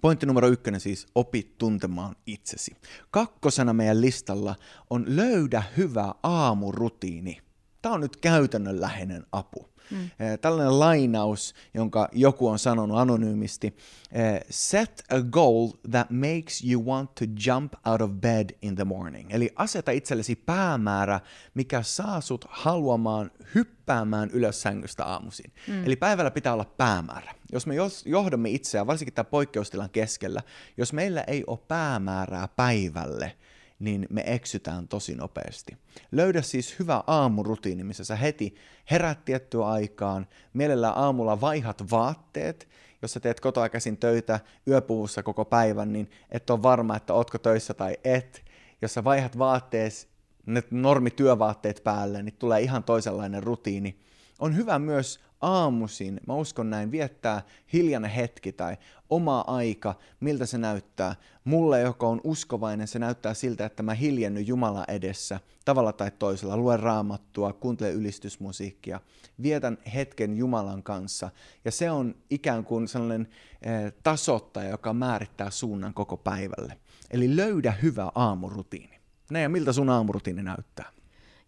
Pointti 0.00 0.26
numero 0.26 0.48
ykkönen 0.48 0.80
siis, 0.80 1.06
opi 1.14 1.54
tuntemaan 1.58 2.16
itsesi. 2.26 2.76
Kakkosena 3.10 3.72
meidän 3.72 4.00
listalla 4.00 4.56
on 4.90 5.04
löydä 5.08 5.62
hyvä 5.76 6.14
aamurutiini. 6.22 7.38
Tämä 7.82 7.94
on 7.94 8.00
nyt 8.00 8.16
käytännönläheinen 8.16 9.26
apu. 9.32 9.70
Mm. 9.90 10.10
Tällainen 10.40 10.80
lainaus, 10.80 11.54
jonka 11.74 12.08
joku 12.12 12.48
on 12.48 12.58
sanonut 12.58 12.98
anonyymisti. 12.98 13.76
Eh, 14.12 14.40
Set 14.50 15.04
a 15.12 15.20
goal 15.20 15.68
that 15.90 16.10
makes 16.10 16.64
you 16.64 16.84
want 16.84 17.14
to 17.14 17.24
jump 17.46 17.72
out 17.86 18.00
of 18.00 18.10
bed 18.10 18.50
in 18.62 18.74
the 18.74 18.84
morning. 18.84 19.30
Eli 19.32 19.50
aseta 19.56 19.90
itsellesi 19.90 20.36
päämäärä, 20.36 21.20
mikä 21.54 21.82
saa 21.82 22.20
sut 22.20 22.44
haluamaan 22.48 23.30
hyppäämään 23.54 24.30
ylös 24.30 24.62
sängystä 24.62 25.04
aamuisin. 25.04 25.52
Mm. 25.68 25.84
Eli 25.84 25.96
päivällä 25.96 26.30
pitää 26.30 26.52
olla 26.52 26.64
päämäärä. 26.64 27.34
Jos 27.52 27.66
me 27.66 27.74
johdamme 28.04 28.50
itseään, 28.50 28.86
varsinkin 28.86 29.14
tämän 29.14 29.30
poikkeustilan 29.30 29.90
keskellä, 29.90 30.42
jos 30.76 30.92
meillä 30.92 31.24
ei 31.26 31.44
ole 31.46 31.58
päämäärää 31.68 32.48
päivälle, 32.48 33.36
niin 33.80 34.06
me 34.10 34.22
eksytään 34.26 34.88
tosi 34.88 35.14
nopeasti. 35.14 35.76
Löydä 36.12 36.42
siis 36.42 36.78
hyvä 36.78 37.02
aamurutiini, 37.06 37.84
missä 37.84 38.04
sä 38.04 38.16
heti 38.16 38.54
herät 38.90 39.24
tiettyä 39.24 39.66
aikaan, 39.66 40.26
mielellään 40.52 40.96
aamulla 40.96 41.40
vaihat 41.40 41.90
vaatteet, 41.90 42.68
jos 43.02 43.12
sä 43.12 43.20
teet 43.20 43.40
kotoa 43.40 43.68
käsin 43.68 43.96
töitä 43.96 44.40
yöpuvussa 44.68 45.22
koko 45.22 45.44
päivän, 45.44 45.92
niin 45.92 46.10
et 46.30 46.50
ole 46.50 46.62
varma, 46.62 46.96
että 46.96 47.14
ootko 47.14 47.38
töissä 47.38 47.74
tai 47.74 47.96
et. 48.04 48.44
Jos 48.82 48.94
sä 48.94 49.04
vaihat 49.04 49.38
vaattees, 49.38 50.08
ne 50.46 50.62
normityövaatteet 50.70 51.80
päälle, 51.84 52.22
niin 52.22 52.36
tulee 52.38 52.60
ihan 52.60 52.84
toisenlainen 52.84 53.42
rutiini. 53.42 54.00
On 54.38 54.56
hyvä 54.56 54.78
myös 54.78 55.20
aamuisin, 55.40 56.20
mä 56.26 56.34
uskon 56.34 56.70
näin, 56.70 56.90
viettää 56.90 57.42
hiljainen 57.72 58.10
hetki 58.10 58.52
tai 58.52 58.76
oma 59.10 59.44
aika, 59.46 59.94
miltä 60.20 60.46
se 60.46 60.58
näyttää. 60.58 61.16
Mulle, 61.44 61.80
joka 61.80 62.06
on 62.06 62.20
uskovainen, 62.24 62.88
se 62.88 62.98
näyttää 62.98 63.34
siltä, 63.34 63.66
että 63.66 63.82
mä 63.82 63.94
hiljenny 63.94 64.40
Jumala 64.40 64.84
edessä 64.88 65.40
tavalla 65.64 65.92
tai 65.92 66.10
toisella, 66.18 66.56
luen 66.56 66.80
raamattua, 66.80 67.52
kuuntelen 67.52 67.94
ylistysmusiikkia, 67.94 69.00
vietän 69.42 69.78
hetken 69.94 70.36
Jumalan 70.36 70.82
kanssa. 70.82 71.30
Ja 71.64 71.70
se 71.70 71.90
on 71.90 72.14
ikään 72.30 72.64
kuin 72.64 72.88
sellainen 72.88 73.28
eh, 73.62 73.92
tasottaja, 74.02 74.70
joka 74.70 74.92
määrittää 74.92 75.50
suunnan 75.50 75.94
koko 75.94 76.16
päivälle. 76.16 76.78
Eli 77.10 77.36
löydä 77.36 77.72
hyvä 77.82 78.12
aamurutiini. 78.14 79.00
Näin, 79.30 79.50
miltä 79.50 79.72
sun 79.72 79.90
aamurutiini 79.90 80.42
näyttää? 80.42 80.99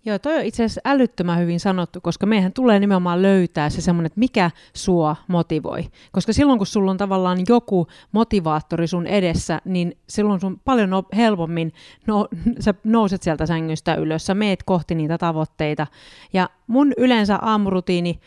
Joo, 0.05 0.19
toi 0.19 0.37
on 0.37 0.45
itse 0.45 0.65
asiassa 0.65 0.81
älyttömän 0.85 1.39
hyvin 1.39 1.61
sanottu, 1.61 2.01
koska 2.01 2.27
meidän 2.27 2.53
tulee 2.53 2.81
nimenomaan 2.81 3.23
löytää 3.23 3.71
se 3.71 3.81
semmoinen, 3.81 4.07
että 4.07 4.21
mikä 4.21 4.51
sua 4.75 5.17
motivoi. 5.29 5.85
Koska 6.13 6.33
silloin, 6.33 6.59
kun 6.59 6.67
sulla 6.67 6.91
on 6.91 6.97
tavallaan 6.97 7.39
joku 7.49 7.87
motivaattori 8.13 8.87
sun 8.87 9.07
edessä, 9.07 9.61
niin 9.65 9.97
silloin 10.09 10.41
sun 10.41 10.61
paljon 10.65 10.91
no, 10.91 11.05
helpommin 11.17 11.73
no, 12.07 12.29
sä 12.61 12.75
nouset 12.85 13.23
sieltä 13.23 13.47
sängystä 13.47 13.95
ylös, 13.95 14.27
sä 14.27 14.35
meet 14.35 14.63
kohti 14.63 14.95
niitä 14.95 15.19
tavoitteita. 15.19 15.87
Ja 16.33 16.51
mun 16.67 16.93
yleensä 16.97 17.39
aamurutiini 17.43 18.21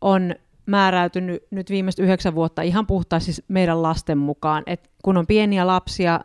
on 0.00 0.34
määräytynyt 0.66 1.42
nyt 1.50 1.70
viimeiset 1.70 1.98
yhdeksän 1.98 2.34
vuotta 2.34 2.62
ihan 2.62 2.86
puhtaasti 2.86 3.32
siis 3.32 3.44
meidän 3.48 3.82
lasten 3.82 4.18
mukaan. 4.18 4.62
Et 4.66 4.90
kun 5.04 5.16
on 5.16 5.26
pieniä 5.26 5.66
lapsia, 5.66 6.20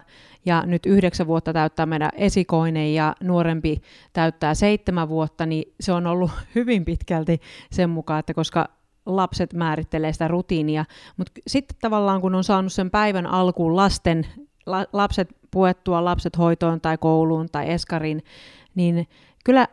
ja 0.46 0.64
nyt 0.66 0.86
yhdeksän 0.86 1.28
vuotta 1.28 1.54
täyttää 1.54 1.86
meidän 1.86 2.10
esikoinen 2.16 2.94
ja 2.94 3.16
nuorempi 3.24 3.82
täyttää 4.14 4.54
seitsemän 4.54 5.10
vuotta, 5.10 5.46
niin 5.46 5.74
se 5.80 5.92
on 5.92 6.08
ollut 6.08 6.32
hyvin 6.56 6.86
pitkälti 6.86 7.42
sen 7.72 7.90
mukaan, 7.90 8.20
että 8.20 8.34
koska 8.34 8.70
lapset 9.06 9.54
määrittelee 9.54 10.14
sitä 10.14 10.28
rutiinia, 10.28 10.86
mutta 11.18 11.32
sitten 11.48 11.78
tavallaan 11.82 12.22
kun 12.22 12.36
on 12.36 12.44
saanut 12.44 12.74
sen 12.74 12.92
päivän 12.92 13.28
alkuun 13.28 13.76
lasten, 13.76 14.28
la, 14.66 14.86
lapset 14.94 15.30
puettua 15.52 16.06
lapset 16.06 16.38
hoitoon 16.38 16.82
tai 16.82 16.98
kouluun 16.98 17.48
tai 17.52 17.72
eskarin, 17.72 18.24
niin 18.76 19.08
kyllä 19.46 19.68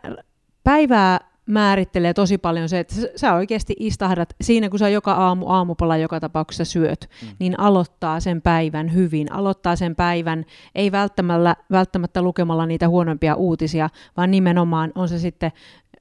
päivää 0.65 1.28
määrittelee 1.49 2.15
tosi 2.15 2.39
paljon 2.39 2.69
se, 2.69 2.79
että 2.79 2.95
sä 3.17 3.35
oikeasti 3.35 3.75
istahdat 3.79 4.35
siinä, 4.41 4.69
kun 4.69 4.79
sä 4.79 4.89
joka 4.89 5.13
aamu 5.13 5.49
aamupala 5.49 5.97
joka 5.97 6.21
tapauksessa 6.21 6.65
syöt, 6.65 7.11
mm. 7.23 7.29
niin 7.39 7.61
aloittaa 7.61 8.21
sen 8.21 8.43
päivän 8.43 8.95
hyvin. 8.95 9.33
Aloittaa 9.33 9.77
sen 9.77 9.97
päivän 9.97 10.45
ei 10.75 10.93
välttämättä, 10.93 11.57
välttämättä 11.71 12.23
lukemalla 12.23 12.67
niitä 12.67 12.89
huonompia 12.89 13.35
uutisia, 13.35 13.91
vaan 14.17 14.31
nimenomaan 14.31 14.93
on 14.95 15.09
se 15.09 15.19
sitten 15.19 15.53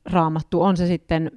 raamattu, 0.05 0.61
on 0.61 0.77
se 0.77 0.87
sitten 0.87 1.31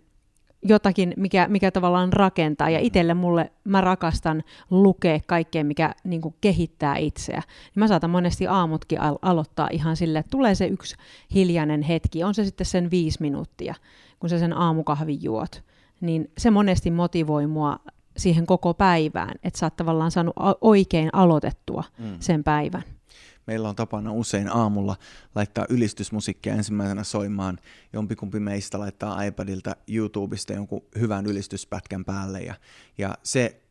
jotakin, 0.62 1.14
mikä, 1.16 1.48
mikä 1.48 1.70
tavallaan 1.70 2.12
rakentaa. 2.12 2.70
Ja 2.70 2.78
itselle 2.78 3.14
mulle, 3.14 3.52
mä 3.64 3.80
rakastan 3.80 4.42
lukea 4.70 5.20
kaikkea, 5.26 5.64
mikä 5.64 5.94
niin 6.04 6.20
kuin 6.20 6.34
kehittää 6.40 6.96
itseä. 6.96 7.42
Niin 7.46 7.80
mä 7.80 7.88
saatan 7.88 8.10
monesti 8.10 8.46
aamutkin 8.46 9.00
al- 9.00 9.18
aloittaa 9.22 9.68
ihan 9.72 9.96
sille, 9.96 10.18
että 10.18 10.30
tulee 10.30 10.54
se 10.54 10.66
yksi 10.66 10.96
hiljainen 11.34 11.82
hetki. 11.82 12.24
On 12.24 12.34
se 12.34 12.44
sitten 12.44 12.66
sen 12.66 12.90
viisi 12.90 13.18
minuuttia, 13.20 13.74
kun 14.18 14.30
sä 14.30 14.38
sen 14.38 14.56
aamukahvin 14.56 15.22
juot. 15.22 15.62
Niin 16.00 16.30
se 16.38 16.50
monesti 16.50 16.90
motivoi 16.90 17.46
mua 17.46 17.76
siihen 18.16 18.46
koko 18.46 18.74
päivään, 18.74 19.34
että 19.42 19.58
sä 19.58 19.66
oot 19.66 19.76
tavallaan 19.76 20.10
saanut 20.10 20.34
oikein 20.60 21.10
aloitettua 21.12 21.84
mm. 21.98 22.16
sen 22.20 22.44
päivän 22.44 22.82
meillä 23.46 23.68
on 23.68 23.76
tapana 23.76 24.12
usein 24.12 24.48
aamulla 24.56 24.96
laittaa 25.34 25.66
ylistysmusiikkia 25.68 26.54
ensimmäisenä 26.54 27.04
soimaan. 27.04 27.58
Jompikumpi 27.92 28.40
meistä 28.40 28.78
laittaa 28.78 29.22
iPadilta 29.22 29.76
YouTubesta 29.88 30.52
jonkun 30.52 30.82
hyvän 30.98 31.26
ylistyspätkän 31.26 32.04
päälle 32.04 32.40
ja, 32.40 32.54
ja 32.98 33.14
se 33.22 33.62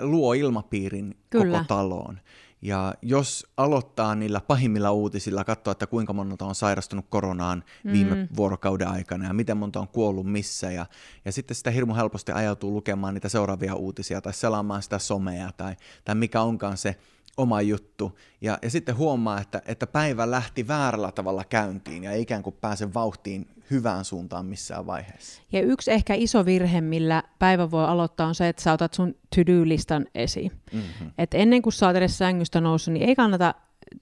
luo 0.00 0.32
ilmapiirin 0.32 1.16
Kyllä. 1.30 1.58
koko 1.58 1.64
taloon. 1.68 2.20
Ja 2.62 2.94
jos 3.02 3.46
aloittaa 3.56 4.14
niillä 4.14 4.40
pahimmilla 4.40 4.92
uutisilla, 4.92 5.44
katsoa, 5.44 5.72
että 5.72 5.86
kuinka 5.86 6.12
monta 6.12 6.44
on 6.44 6.54
sairastunut 6.54 7.06
koronaan 7.08 7.64
viime 7.92 8.14
mm. 8.14 8.28
vuorokauden 8.36 8.88
aikana 8.88 9.26
ja 9.26 9.32
miten 9.32 9.56
monta 9.56 9.80
on 9.80 9.88
kuollut 9.88 10.26
missä, 10.26 10.70
ja, 10.70 10.86
ja 11.24 11.32
sitten 11.32 11.54
sitä 11.54 11.70
hirmu 11.70 11.94
helposti 11.94 12.32
ajautuu 12.32 12.72
lukemaan 12.72 13.14
niitä 13.14 13.28
seuraavia 13.28 13.74
uutisia 13.74 14.20
tai 14.20 14.32
selaamaan 14.32 14.82
sitä 14.82 14.98
somea 14.98 15.50
tai, 15.56 15.76
tai 16.04 16.14
mikä 16.14 16.42
onkaan 16.42 16.76
se 16.76 16.96
oma 17.36 17.62
juttu. 17.62 18.18
Ja, 18.40 18.58
ja 18.62 18.70
sitten 18.70 18.96
huomaa, 18.96 19.40
että, 19.40 19.62
että 19.66 19.86
päivä 19.86 20.30
lähti 20.30 20.68
väärällä 20.68 21.12
tavalla 21.12 21.44
käyntiin 21.44 22.04
ja 22.04 22.10
ei 22.10 22.22
ikään 22.22 22.42
kuin 22.42 22.56
pääse 22.60 22.94
vauhtiin 22.94 23.46
hyvään 23.70 24.04
suuntaan 24.04 24.46
missään 24.46 24.86
vaiheessa. 24.86 25.42
Ja 25.52 25.62
yksi 25.62 25.92
ehkä 25.92 26.14
iso 26.14 26.44
virhe, 26.44 26.80
millä 26.80 27.22
päivä 27.38 27.70
voi 27.70 27.84
aloittaa, 27.84 28.26
on 28.26 28.34
se, 28.34 28.48
että 28.48 28.62
sä 28.62 28.72
otat 28.72 28.94
sun 28.94 29.14
to-do-listan 29.36 30.06
esiin. 30.14 30.52
Mm-hmm. 30.72 31.10
Et 31.18 31.34
ennen 31.34 31.62
kuin 31.62 31.72
sä 31.72 31.86
oot 31.86 31.96
edes 31.96 32.18
sängystä 32.18 32.60
noussut, 32.60 32.94
niin 32.94 33.08
ei 33.08 33.16
kannata 33.16 33.54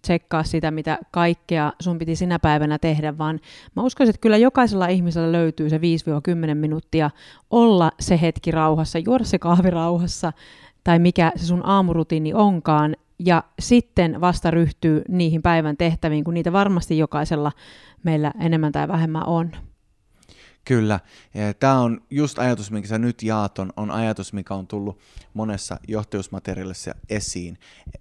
tsekkaa 0.03 0.45
sitä, 0.45 0.71
mitä 0.71 0.99
kaikkea 1.11 1.73
sun 1.81 1.99
piti 1.99 2.17
sinä 2.17 2.39
päivänä 2.39 2.79
tehdä, 2.79 3.19
vaan 3.19 3.41
mä 3.77 3.83
uskoisin, 3.83 4.11
että 4.11 4.21
kyllä 4.21 4.37
jokaisella 4.37 4.87
ihmisellä 4.87 5.33
löytyy 5.33 5.71
se 5.71 5.79
5-10 5.79 5.81
minuuttia 6.55 7.11
olla 7.51 7.93
se 8.01 8.21
hetki 8.21 8.51
rauhassa, 8.51 8.99
juoda 8.99 9.25
se 9.25 9.39
kahvi 9.39 9.71
rauhassa, 9.71 10.33
tai 10.85 10.99
mikä 10.99 11.33
se 11.37 11.47
sun 11.47 11.67
aamurutiini 11.67 12.35
onkaan, 12.35 12.97
ja 13.25 13.45
sitten 13.59 14.21
vasta 14.21 14.51
ryhtyy 14.51 15.03
niihin 15.09 15.43
päivän 15.43 15.77
tehtäviin, 15.77 16.25
kun 16.25 16.35
niitä 16.35 16.53
varmasti 16.53 16.99
jokaisella 16.99 17.53
meillä 18.03 18.33
enemmän 18.41 18.73
tai 18.73 18.89
vähemmän 18.89 19.27
on. 19.27 19.53
Kyllä. 20.65 21.01
Tämä 21.61 21.81
on 21.81 22.01
just 22.11 22.39
ajatus, 22.39 22.71
minkä 22.71 22.89
sä 22.89 22.99
nyt 22.99 23.23
jaat, 23.23 23.59
on, 23.59 23.73
on 23.77 23.91
ajatus, 23.91 24.33
mikä 24.33 24.55
on 24.55 24.67
tullut 24.67 24.99
monessa 25.35 25.77
johtajuusmateriaalissa 25.89 26.95
esiin. 27.09 27.59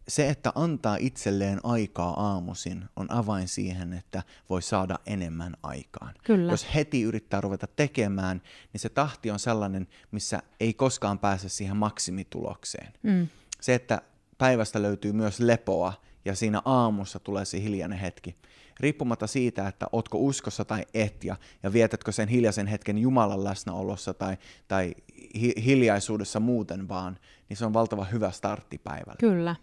Se, 0.08 0.30
että 0.30 0.52
antaa 0.56 0.98
itselleen 1.00 1.60
aikaa 1.64 2.30
aamuisin, 2.32 2.86
on 2.96 3.12
avain 3.12 3.48
siihen, 3.48 3.94
että 3.94 4.24
voi 4.50 4.62
saada 4.62 5.00
enemmän 5.06 5.54
aikaan. 5.64 6.14
Kyllä. 6.24 6.52
Jos 6.52 6.76
heti 6.76 7.02
yrittää 7.02 7.42
ruveta 7.42 7.68
tekemään, 7.68 8.42
niin 8.74 8.82
se 8.82 8.90
tahti 8.90 9.32
on 9.32 9.40
sellainen, 9.40 9.88
missä 10.12 10.40
ei 10.60 10.74
koskaan 10.74 11.20
pääse 11.20 11.50
siihen 11.50 11.78
maksimitulokseen. 11.78 12.94
Mm. 13.04 13.28
Se, 13.62 13.74
että 13.74 14.02
päivästä 14.38 14.82
löytyy 14.82 15.12
myös 15.12 15.40
lepoa 15.40 15.94
ja 16.26 16.36
siinä 16.36 16.62
aamussa 16.66 17.20
tulee 17.20 17.46
se 17.46 17.62
hiljainen 17.62 18.00
hetki. 18.00 18.36
Riippumatta 18.80 19.28
siitä, 19.28 19.68
että 19.68 19.88
ootko 19.92 20.18
uskossa 20.18 20.66
tai 20.66 20.86
et 20.94 21.24
ja, 21.24 21.36
ja 21.64 21.74
vietätkö 21.74 22.12
sen 22.12 22.28
hiljaisen 22.28 22.68
hetken 22.68 22.98
Jumalan 22.98 23.44
läsnäolossa 23.44 24.14
tai, 24.14 24.38
tai 24.68 24.96
hi- 25.36 25.54
hiljaisuudessa 25.66 26.40
muuten 26.40 26.90
vaan, 26.90 27.18
niin 27.50 27.58
se 27.58 27.66
on 27.66 27.74
valtava 27.74 28.04
hyvä 28.04 28.32
startti 28.32 28.78
päivällä. 28.78 29.16
Kyllä. 29.20 29.56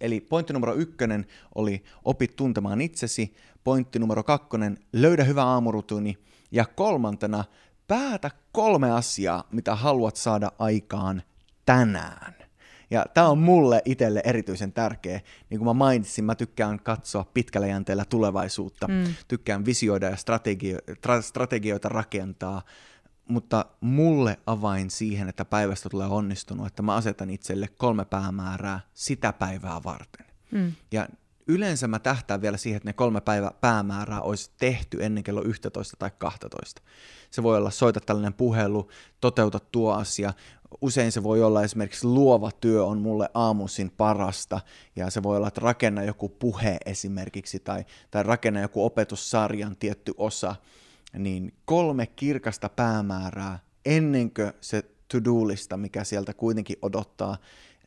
Eli 0.00 0.20
pointti 0.20 0.52
numero 0.52 0.74
ykkönen 0.74 1.26
oli 1.54 1.84
opit 2.04 2.36
tuntemaan 2.36 2.80
itsesi, 2.80 3.34
pointti 3.64 3.98
numero 3.98 4.22
kakkonen, 4.22 4.78
löydä 4.92 5.24
hyvä 5.24 5.44
aamurutuni 5.44 6.18
ja 6.50 6.64
kolmantena 6.64 7.44
päätä 7.86 8.30
kolme 8.52 8.90
asiaa, 8.90 9.44
mitä 9.52 9.74
haluat 9.74 10.16
saada 10.16 10.52
aikaan 10.58 11.22
tänään. 11.66 12.39
Ja 12.90 13.06
tämä 13.14 13.28
on 13.28 13.38
mulle 13.38 13.82
itselle 13.84 14.22
erityisen 14.24 14.72
tärkeä. 14.72 15.20
Niin 15.50 15.58
kuin 15.58 15.68
mä 15.68 15.72
mainitsin, 15.72 16.24
mä 16.24 16.34
tykkään 16.34 16.80
katsoa 16.80 17.24
pitkällä 17.34 17.66
jänteellä 17.66 18.04
tulevaisuutta. 18.04 18.88
Mm. 18.88 19.04
Tykkään 19.28 19.64
visioida 19.64 20.06
ja 20.06 20.16
strategio- 20.16 20.94
tra- 21.06 21.22
strategioita 21.22 21.88
rakentaa. 21.88 22.62
Mutta 23.28 23.64
mulle 23.80 24.38
avain 24.46 24.90
siihen, 24.90 25.28
että 25.28 25.44
päivästä 25.44 25.88
tulee 25.88 26.06
onnistunut, 26.06 26.66
että 26.66 26.82
mä 26.82 26.94
asetan 26.94 27.30
itselle 27.30 27.68
kolme 27.68 28.04
päämäärää 28.04 28.80
sitä 28.94 29.32
päivää 29.32 29.80
varten. 29.84 30.26
Mm. 30.50 30.72
Ja 30.92 31.08
yleensä 31.46 31.88
mä 31.88 31.98
tähtään 31.98 32.42
vielä 32.42 32.56
siihen, 32.56 32.76
että 32.76 32.88
ne 32.88 32.92
kolme 32.92 33.20
päivä 33.20 33.50
päämäärää 33.60 34.20
olisi 34.20 34.50
tehty 34.56 34.98
ennen 35.00 35.24
kello 35.24 35.42
11 35.44 35.96
tai 35.98 36.10
12. 36.18 36.82
Se 37.30 37.42
voi 37.42 37.56
olla 37.56 37.70
soita 37.70 38.00
tällainen 38.00 38.34
puhelu, 38.34 38.90
toteuta 39.20 39.60
tuo 39.60 39.92
asia, 39.92 40.32
usein 40.80 41.12
se 41.12 41.22
voi 41.22 41.42
olla 41.42 41.62
esimerkiksi 41.62 42.06
luova 42.06 42.50
työ 42.60 42.84
on 42.84 42.98
mulle 42.98 43.28
aamuisin 43.34 43.90
parasta, 43.96 44.60
ja 44.96 45.10
se 45.10 45.22
voi 45.22 45.36
olla, 45.36 45.48
että 45.48 45.60
rakenna 45.60 46.02
joku 46.02 46.28
puhe 46.28 46.78
esimerkiksi, 46.86 47.58
tai, 47.58 47.84
tai 48.10 48.22
rakenna 48.22 48.60
joku 48.60 48.84
opetussarjan 48.84 49.76
tietty 49.76 50.12
osa, 50.16 50.54
niin 51.18 51.54
kolme 51.64 52.06
kirkasta 52.06 52.68
päämäärää 52.68 53.58
ennen 53.84 54.34
kuin 54.34 54.52
se 54.60 54.82
to-do-lista, 55.08 55.76
mikä 55.76 56.04
sieltä 56.04 56.34
kuitenkin 56.34 56.76
odottaa, 56.82 57.36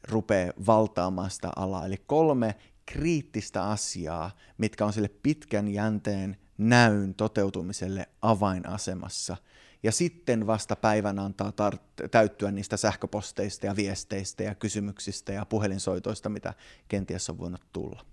rupeaa 0.10 0.54
valtaamaan 0.68 1.32
sitä 1.32 1.52
alaa. 1.56 1.86
Eli 1.86 1.98
kolme 2.08 2.56
kriittistä 2.86 3.64
asiaa, 3.64 4.32
mitkä 4.58 4.86
on 4.86 4.94
sille 4.94 5.10
pitkän 5.24 5.68
jänteen 5.68 6.38
näyn 6.58 7.14
toteutumiselle 7.14 8.10
avainasemassa– 8.22 9.38
ja 9.84 9.92
sitten 9.92 10.48
vasta 10.48 10.76
päivän 10.76 11.20
antaa 11.20 11.50
tar- 11.50 12.08
täyttyä 12.12 12.52
niistä 12.52 12.78
sähköposteista 12.78 13.66
ja 13.66 13.76
viesteistä 13.76 14.44
ja 14.44 14.56
kysymyksistä 14.56 15.34
ja 15.34 15.46
puhelinsoitoista, 15.46 16.30
mitä 16.30 16.54
kenties 16.88 17.30
on 17.30 17.38
voinut 17.38 17.62
tulla. 17.74 18.06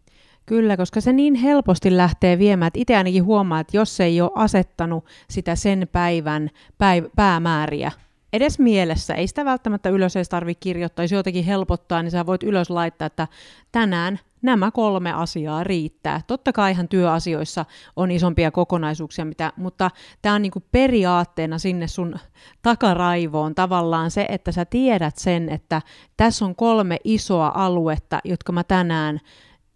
Kyllä, 0.47 0.77
koska 0.77 1.00
se 1.00 1.12
niin 1.12 1.35
helposti 1.35 1.97
lähtee 1.97 2.39
viemään, 2.39 2.67
että 2.67 2.81
itse 2.81 2.97
ainakin 2.97 3.25
huomaa, 3.25 3.61
että 3.61 3.77
jos 3.77 4.00
ei 4.00 4.21
ole 4.21 4.31
asettanut 4.35 5.05
sitä 5.31 5.57
sen 5.57 5.89
päivän 5.93 6.50
päiv- 6.73 7.11
päämääriä 7.17 7.93
edes 8.33 8.59
mielessä, 8.59 9.15
ei 9.15 9.27
sitä 9.27 9.45
välttämättä 9.45 9.89
ylös 9.89 10.17
edes 10.17 10.29
tarvitse 10.29 10.61
kirjoittaa, 10.61 11.05
jos 11.05 11.12
jotenkin 11.12 11.45
helpottaa, 11.45 12.03
niin 12.03 12.11
sä 12.11 12.27
voit 12.27 12.43
ylös 12.43 12.71
laittaa, 12.71 13.07
että 13.07 13.29
tänään 13.73 14.19
nämä 14.43 14.71
kolme 14.71 15.13
asiaa 15.13 15.65
riittää. 15.65 16.21
Totta 16.27 16.53
kai 16.53 16.71
ihan 16.71 16.89
työasioissa 16.89 17.65
on 17.97 18.11
isompia 18.11 18.51
kokonaisuuksia, 18.51 19.25
mitä, 19.25 19.53
mutta 19.57 19.91
tämä 20.23 20.35
on 20.35 20.43
niinku 20.43 20.63
periaatteena 20.73 21.59
sinne 21.59 21.87
sun 21.89 22.15
takaraivoon 22.63 23.55
tavallaan 23.55 24.11
se, 24.11 24.27
että 24.29 24.53
sä 24.53 24.65
tiedät 24.65 25.17
sen, 25.17 25.49
että 25.49 25.83
tässä 26.17 26.45
on 26.45 26.57
kolme 26.57 26.97
isoa 27.05 27.53
aluetta, 27.55 28.21
jotka 28.25 28.53
mä 28.53 28.65
tänään 28.65 29.21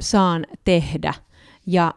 saan 0.00 0.46
tehdä. 0.64 1.14
Ja 1.66 1.94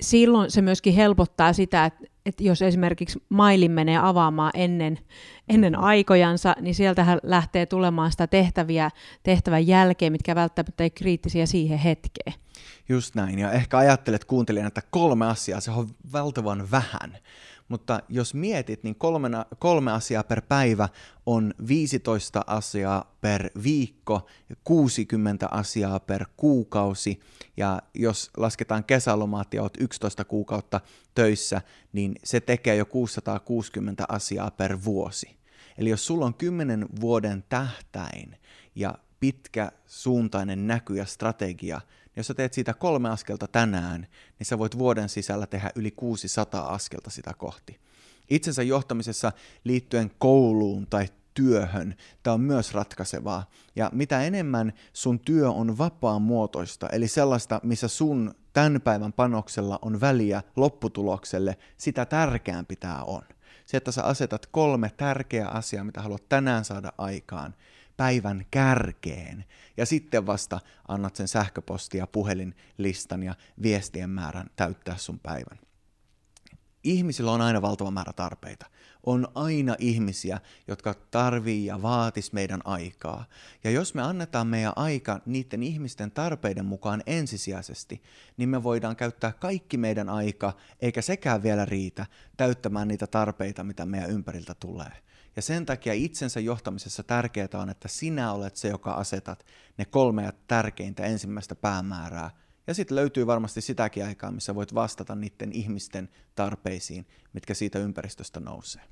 silloin 0.00 0.50
se 0.50 0.62
myöskin 0.62 0.94
helpottaa 0.94 1.52
sitä, 1.52 1.84
että, 1.84 2.04
että 2.26 2.44
jos 2.44 2.62
esimerkiksi 2.62 3.22
mailin 3.28 3.70
menee 3.70 3.98
avaamaan 3.98 4.50
ennen, 4.54 4.98
ennen 5.48 5.78
aikojansa, 5.78 6.56
niin 6.60 6.74
sieltähän 6.74 7.18
lähtee 7.22 7.66
tulemaan 7.66 8.10
sitä 8.10 8.26
tehtäviä 8.26 8.90
tehtävän 9.22 9.66
jälkeen, 9.66 10.12
mitkä 10.12 10.34
välttämättä 10.34 10.84
ei 10.84 10.90
kriittisiä 10.90 11.46
siihen 11.46 11.78
hetkeen. 11.78 12.34
Just 12.88 13.14
näin, 13.14 13.38
ja 13.38 13.52
ehkä 13.52 13.78
ajattelet 13.78 14.24
kuuntelijana, 14.24 14.68
että 14.68 14.82
kolme 14.90 15.26
asiaa, 15.26 15.60
se 15.60 15.70
on 15.70 15.88
valtavan 16.12 16.70
vähän. 16.70 17.18
Mutta 17.68 18.00
jos 18.08 18.34
mietit, 18.34 18.82
niin 18.82 18.94
kolmena, 18.94 19.46
kolme 19.58 19.92
asiaa 19.92 20.22
per 20.24 20.42
päivä 20.42 20.88
on 21.26 21.54
15 21.68 22.44
asiaa 22.46 23.16
per 23.20 23.50
viikko, 23.62 24.26
60 24.64 25.48
asiaa 25.50 26.00
per 26.00 26.26
kuukausi, 26.36 27.20
ja 27.56 27.82
jos 27.94 28.30
lasketaan 28.36 28.84
kesälomaat 28.84 29.54
ja 29.54 29.62
olet 29.62 29.76
11 29.80 30.24
kuukautta 30.24 30.80
töissä, 31.14 31.62
niin 31.92 32.14
se 32.24 32.40
tekee 32.40 32.76
jo 32.76 32.86
660 32.86 34.04
asiaa 34.08 34.50
per 34.50 34.78
vuosi. 34.84 35.36
Eli 35.78 35.90
jos 35.90 36.06
sulla 36.06 36.26
on 36.26 36.34
kymmenen 36.34 36.86
vuoden 37.00 37.44
tähtäin 37.48 38.36
ja 38.74 38.94
pitkä 39.20 39.72
suuntainen 39.86 40.66
näky 40.66 40.96
ja 40.96 41.04
strategia, 41.04 41.80
jos 42.16 42.26
sä 42.26 42.34
teet 42.34 42.52
siitä 42.52 42.74
kolme 42.74 43.10
askelta 43.10 43.46
tänään, 43.46 44.06
niin 44.38 44.46
sä 44.46 44.58
voit 44.58 44.78
vuoden 44.78 45.08
sisällä 45.08 45.46
tehdä 45.46 45.70
yli 45.74 45.90
600 45.90 46.74
askelta 46.74 47.10
sitä 47.10 47.34
kohti. 47.38 47.80
Itsensä 48.30 48.62
johtamisessa 48.62 49.32
liittyen 49.64 50.10
kouluun 50.18 50.86
tai 50.86 51.08
työhön. 51.34 51.94
Tämä 52.22 52.34
on 52.34 52.40
myös 52.40 52.74
ratkaisevaa. 52.74 53.50
Ja 53.76 53.90
mitä 53.92 54.22
enemmän 54.22 54.72
sun 54.92 55.20
työ 55.20 55.50
on 55.50 55.78
vapaa 55.78 56.18
muotoista, 56.18 56.88
eli 56.88 57.08
sellaista, 57.08 57.60
missä 57.62 57.88
sun 57.88 58.34
tämän 58.52 58.80
päivän 58.80 59.12
panoksella 59.12 59.78
on 59.82 60.00
väliä 60.00 60.42
lopputulokselle, 60.56 61.56
sitä 61.76 62.04
tärkeämpi 62.06 62.76
tämä 62.76 63.02
on. 63.02 63.22
Se, 63.66 63.76
että 63.76 63.92
sä 63.92 64.04
asetat 64.04 64.46
kolme 64.46 64.90
tärkeää 64.96 65.48
asiaa, 65.48 65.84
mitä 65.84 66.02
haluat 66.02 66.28
tänään 66.28 66.64
saada 66.64 66.92
aikaan, 66.98 67.54
päivän 67.96 68.46
kärkeen, 68.50 69.44
ja 69.76 69.86
sitten 69.86 70.26
vasta 70.26 70.60
annat 70.88 71.16
sen 71.16 71.28
sähköpostia, 71.28 72.06
puhelinlistan 72.06 73.22
ja 73.22 73.34
viestien 73.62 74.10
määrän 74.10 74.50
täyttää 74.56 74.96
sun 74.96 75.18
päivän. 75.18 75.58
Ihmisillä 76.84 77.32
on 77.32 77.40
aina 77.40 77.62
valtava 77.62 77.90
määrä 77.90 78.12
tarpeita. 78.12 78.66
On 79.06 79.28
aina 79.34 79.76
ihmisiä, 79.78 80.40
jotka 80.68 80.94
tarvii 80.94 81.66
ja 81.66 81.82
vaatis 81.82 82.32
meidän 82.32 82.60
aikaa. 82.64 83.24
Ja 83.64 83.70
jos 83.70 83.94
me 83.94 84.02
annetaan 84.02 84.46
meidän 84.46 84.72
aika 84.76 85.20
niiden 85.26 85.62
ihmisten 85.62 86.10
tarpeiden 86.10 86.64
mukaan 86.64 87.02
ensisijaisesti, 87.06 88.02
niin 88.36 88.48
me 88.48 88.62
voidaan 88.62 88.96
käyttää 88.96 89.32
kaikki 89.32 89.76
meidän 89.76 90.08
aika, 90.08 90.52
eikä 90.80 91.02
sekään 91.02 91.42
vielä 91.42 91.64
riitä, 91.64 92.06
täyttämään 92.36 92.88
niitä 92.88 93.06
tarpeita, 93.06 93.64
mitä 93.64 93.86
meidän 93.86 94.10
ympäriltä 94.10 94.54
tulee. 94.54 94.92
Ja 95.36 95.42
sen 95.42 95.66
takia 95.66 95.92
itsensä 95.92 96.40
johtamisessa 96.40 97.02
tärkeää 97.02 97.48
on, 97.54 97.70
että 97.70 97.88
sinä 97.88 98.32
olet 98.32 98.56
se, 98.56 98.68
joka 98.68 98.92
asetat 98.92 99.46
ne 99.78 99.84
kolmea 99.84 100.32
tärkeintä 100.46 101.04
ensimmäistä 101.04 101.54
päämäärää– 101.54 102.30
ja 102.66 102.74
sitten 102.74 102.96
löytyy 102.96 103.26
varmasti 103.26 103.60
sitäkin 103.60 104.04
aikaa, 104.04 104.30
missä 104.30 104.54
voit 104.54 104.74
vastata 104.74 105.14
niiden 105.14 105.52
ihmisten 105.52 106.08
tarpeisiin, 106.34 107.06
mitkä 107.32 107.54
siitä 107.54 107.78
ympäristöstä 107.78 108.40
nousee. 108.40 108.82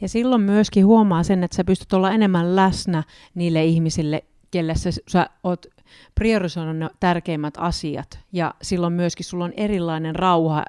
Ja 0.00 0.08
silloin 0.08 0.42
myöskin 0.42 0.86
huomaa 0.86 1.22
sen, 1.22 1.44
että 1.44 1.56
sä 1.56 1.64
pystyt 1.64 1.92
olla 1.92 2.10
enemmän 2.10 2.56
läsnä 2.56 3.02
niille 3.34 3.64
ihmisille, 3.64 4.24
kelle 4.50 4.74
sä, 4.74 4.90
sä 5.08 5.30
oot 5.44 5.66
priorisoinut 6.14 6.76
ne 6.76 6.90
tärkeimmät 7.00 7.54
asiat. 7.56 8.18
Ja 8.32 8.54
silloin 8.62 8.92
myöskin 8.92 9.24
sulla 9.24 9.44
on 9.44 9.52
erilainen 9.56 10.16
rauha 10.16 10.64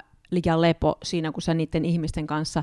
ja 0.46 0.60
lepo 0.60 0.98
siinä, 1.02 1.32
kun 1.32 1.42
sä 1.42 1.54
niiden 1.54 1.84
ihmisten 1.84 2.26
kanssa 2.26 2.62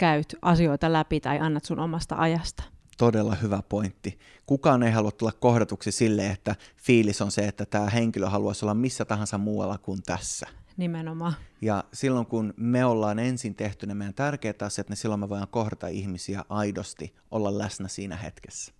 käyt 0.00 0.36
asioita 0.42 0.92
läpi 0.92 1.20
tai 1.20 1.38
annat 1.38 1.64
sun 1.64 1.78
omasta 1.78 2.16
ajasta 2.18 2.62
todella 2.98 3.34
hyvä 3.34 3.62
pointti. 3.68 4.18
Kukaan 4.46 4.82
ei 4.82 4.92
halua 4.92 5.10
tulla 5.10 5.32
kohdatuksi 5.32 5.92
sille, 5.92 6.26
että 6.26 6.56
fiilis 6.76 7.22
on 7.22 7.30
se, 7.30 7.48
että 7.48 7.66
tämä 7.66 7.86
henkilö 7.86 8.28
haluaisi 8.28 8.64
olla 8.64 8.74
missä 8.74 9.04
tahansa 9.04 9.38
muualla 9.38 9.78
kuin 9.78 10.02
tässä. 10.02 10.46
Nimenomaan. 10.76 11.34
Ja 11.60 11.84
silloin 11.92 12.26
kun 12.26 12.54
me 12.56 12.84
ollaan 12.84 13.18
ensin 13.18 13.54
tehty 13.54 13.86
ne 13.86 13.94
meidän 13.94 14.14
tärkeät 14.14 14.62
asiat, 14.62 14.88
niin 14.88 14.96
silloin 14.96 15.20
me 15.20 15.28
voidaan 15.28 15.48
kohdata 15.50 15.86
ihmisiä 15.86 16.44
aidosti, 16.48 17.14
olla 17.30 17.58
läsnä 17.58 17.88
siinä 17.88 18.16
hetkessä. 18.16 18.72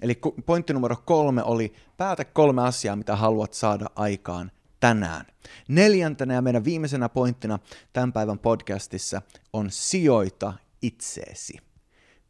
Eli 0.00 0.20
pointti 0.46 0.72
numero 0.72 0.96
kolme 0.96 1.42
oli, 1.42 1.72
päätä 1.96 2.24
kolme 2.24 2.62
asiaa, 2.62 2.96
mitä 2.96 3.16
haluat 3.16 3.52
saada 3.52 3.86
aikaan 3.94 4.50
tänään. 4.80 5.26
Neljäntenä 5.68 6.34
ja 6.34 6.42
meidän 6.42 6.64
viimeisenä 6.64 7.08
pointtina 7.08 7.58
tämän 7.92 8.12
päivän 8.12 8.38
podcastissa 8.38 9.22
on 9.52 9.70
sijoita 9.70 10.52
itseesi 10.82 11.68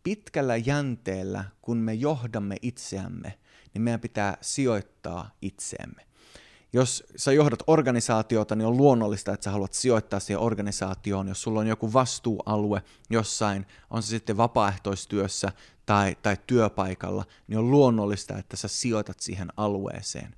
pitkällä 0.09 0.57
jänteellä, 0.57 1.45
kun 1.62 1.76
me 1.76 1.95
johdamme 1.95 2.57
itseämme, 2.62 3.38
niin 3.75 3.83
meidän 3.83 4.00
pitää 4.00 4.37
sijoittaa 4.40 5.31
itseemme. 5.43 6.07
Jos 6.73 7.05
sä 7.17 7.33
johdat 7.33 7.62
organisaatiota, 7.67 8.57
niin 8.57 8.67
on 8.67 8.76
luonnollista, 8.76 9.33
että 9.33 9.45
sä 9.45 9.50
haluat 9.50 9.73
sijoittaa 9.73 10.21
siihen 10.21 10.40
organisaatioon. 10.40 11.28
Jos 11.28 11.43
sulla 11.43 11.61
on 11.61 11.67
joku 11.67 11.93
vastuualue 11.93 12.83
jossain, 13.11 13.67
on 13.90 14.02
se 14.02 14.09
sitten 14.09 14.37
vapaaehtoistyössä 14.37 15.52
tai, 15.87 16.17
tai 16.23 16.37
työpaikalla, 16.47 17.25
niin 17.47 17.59
on 17.59 17.71
luonnollista, 17.71 18.39
että 18.39 18.56
sä 18.56 18.69
sijoitat 18.69 19.21
siihen 19.21 19.49
alueeseen. 19.56 20.34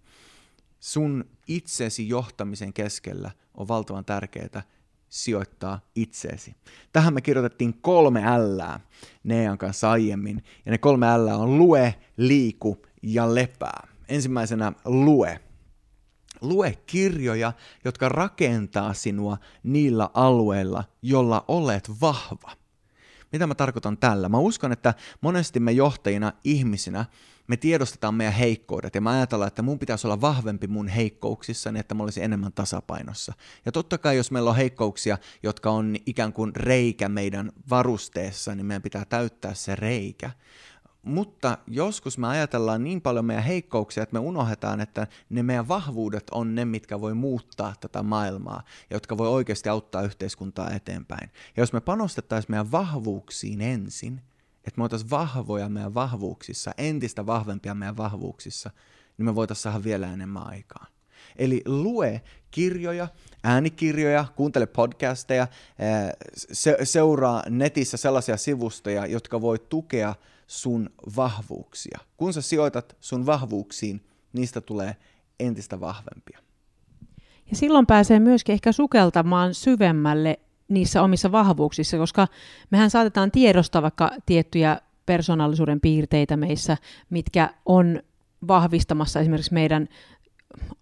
Sun 0.80 1.24
itsesi 1.48 2.08
johtamisen 2.08 2.72
keskellä 2.72 3.30
on 3.54 3.68
valtavan 3.68 4.04
tärkeää, 4.04 4.62
sijoittaa 5.08 5.80
itseesi. 5.94 6.54
Tähän 6.92 7.14
me 7.14 7.20
kirjoitettiin 7.20 7.74
kolme 7.80 8.22
L 8.38 8.60
Nean 9.24 9.58
kanssa 9.58 9.90
aiemmin, 9.90 10.44
ja 10.66 10.72
ne 10.72 10.78
kolme 10.78 11.06
L 11.18 11.28
on 11.28 11.58
lue, 11.58 11.94
liiku 12.16 12.82
ja 13.02 13.34
lepää. 13.34 13.86
Ensimmäisenä 14.08 14.72
lue. 14.84 15.40
Lue 16.40 16.78
kirjoja, 16.86 17.52
jotka 17.84 18.08
rakentaa 18.08 18.94
sinua 18.94 19.38
niillä 19.62 20.10
alueilla, 20.14 20.84
jolla 21.02 21.44
olet 21.48 21.90
vahva. 22.00 22.52
Mitä 23.32 23.46
mä 23.46 23.54
tarkoitan 23.54 23.98
tällä? 23.98 24.28
Mä 24.28 24.38
uskon, 24.38 24.72
että 24.72 24.94
monesti 25.20 25.60
me 25.60 25.72
johtajina 25.72 26.32
ihmisinä 26.44 27.04
me 27.50 27.56
tiedostetaan 27.56 28.14
meidän 28.14 28.34
heikkoudet 28.34 28.94
ja 28.94 29.00
me 29.00 29.10
ajatellaan, 29.10 29.48
että 29.48 29.62
mun 29.62 29.78
pitäisi 29.78 30.06
olla 30.06 30.20
vahvempi 30.20 30.66
mun 30.66 30.88
heikkouksissa, 30.88 31.72
niin 31.72 31.80
että 31.80 31.94
mä 31.94 32.02
olisin 32.02 32.24
enemmän 32.24 32.52
tasapainossa. 32.52 33.32
Ja 33.66 33.72
totta 33.72 33.98
kai, 33.98 34.16
jos 34.16 34.30
meillä 34.30 34.50
on 34.50 34.56
heikkouksia, 34.56 35.18
jotka 35.42 35.70
on 35.70 35.96
ikään 36.06 36.32
kuin 36.32 36.56
reikä 36.56 37.08
meidän 37.08 37.52
varusteessa, 37.70 38.54
niin 38.54 38.66
meidän 38.66 38.82
pitää 38.82 39.04
täyttää 39.04 39.54
se 39.54 39.76
reikä. 39.76 40.30
Mutta 41.02 41.58
joskus 41.66 42.18
me 42.18 42.26
ajatellaan 42.26 42.84
niin 42.84 43.00
paljon 43.00 43.24
meidän 43.24 43.44
heikkouksia, 43.44 44.02
että 44.02 44.14
me 44.14 44.18
unohdetaan, 44.18 44.80
että 44.80 45.06
ne 45.30 45.42
meidän 45.42 45.68
vahvuudet 45.68 46.30
on 46.30 46.54
ne, 46.54 46.64
mitkä 46.64 47.00
voi 47.00 47.14
muuttaa 47.14 47.74
tätä 47.80 48.02
maailmaa, 48.02 48.62
jotka 48.90 49.18
voi 49.18 49.28
oikeasti 49.28 49.68
auttaa 49.68 50.02
yhteiskuntaa 50.02 50.70
eteenpäin. 50.70 51.30
Ja 51.56 51.62
jos 51.62 51.72
me 51.72 51.80
panostettaisiin 51.80 52.52
meidän 52.52 52.72
vahvuuksiin 52.72 53.60
ensin, 53.60 54.20
että 54.64 54.78
me 54.78 54.82
oltaisiin 54.82 55.10
vahvoja 55.10 55.68
meidän 55.68 55.94
vahvuuksissa, 55.94 56.70
entistä 56.78 57.26
vahvempia 57.26 57.74
meidän 57.74 57.96
vahvuuksissa, 57.96 58.70
niin 59.18 59.26
me 59.26 59.34
voitaisiin 59.34 59.62
saada 59.62 59.84
vielä 59.84 60.12
enemmän 60.12 60.46
aikaa. 60.46 60.86
Eli 61.36 61.62
lue 61.66 62.22
kirjoja, 62.50 63.08
äänikirjoja, 63.44 64.24
kuuntele 64.36 64.66
podcasteja, 64.66 65.46
se, 66.34 66.76
seuraa 66.82 67.42
netissä 67.48 67.96
sellaisia 67.96 68.36
sivustoja, 68.36 69.06
jotka 69.06 69.40
voi 69.40 69.58
tukea 69.58 70.14
sun 70.46 70.90
vahvuuksia. 71.16 71.98
Kun 72.16 72.32
sä 72.32 72.42
sijoitat 72.42 72.96
sun 73.00 73.26
vahvuuksiin, 73.26 74.04
niistä 74.32 74.60
tulee 74.60 74.96
entistä 75.40 75.80
vahvempia. 75.80 76.38
Ja 77.50 77.56
silloin 77.56 77.86
pääsee 77.86 78.20
myöskin 78.20 78.52
ehkä 78.52 78.72
sukeltamaan 78.72 79.54
syvemmälle 79.54 80.40
niissä 80.70 81.02
omissa 81.02 81.32
vahvuuksissa, 81.32 81.98
koska 81.98 82.28
mehän 82.70 82.90
saatetaan 82.90 83.30
tiedostaa 83.30 83.82
vaikka 83.82 84.10
tiettyjä 84.26 84.80
persoonallisuuden 85.06 85.80
piirteitä 85.80 86.36
meissä, 86.36 86.76
mitkä 87.10 87.50
on 87.66 88.02
vahvistamassa 88.48 89.20
esimerkiksi 89.20 89.54
meidän 89.54 89.88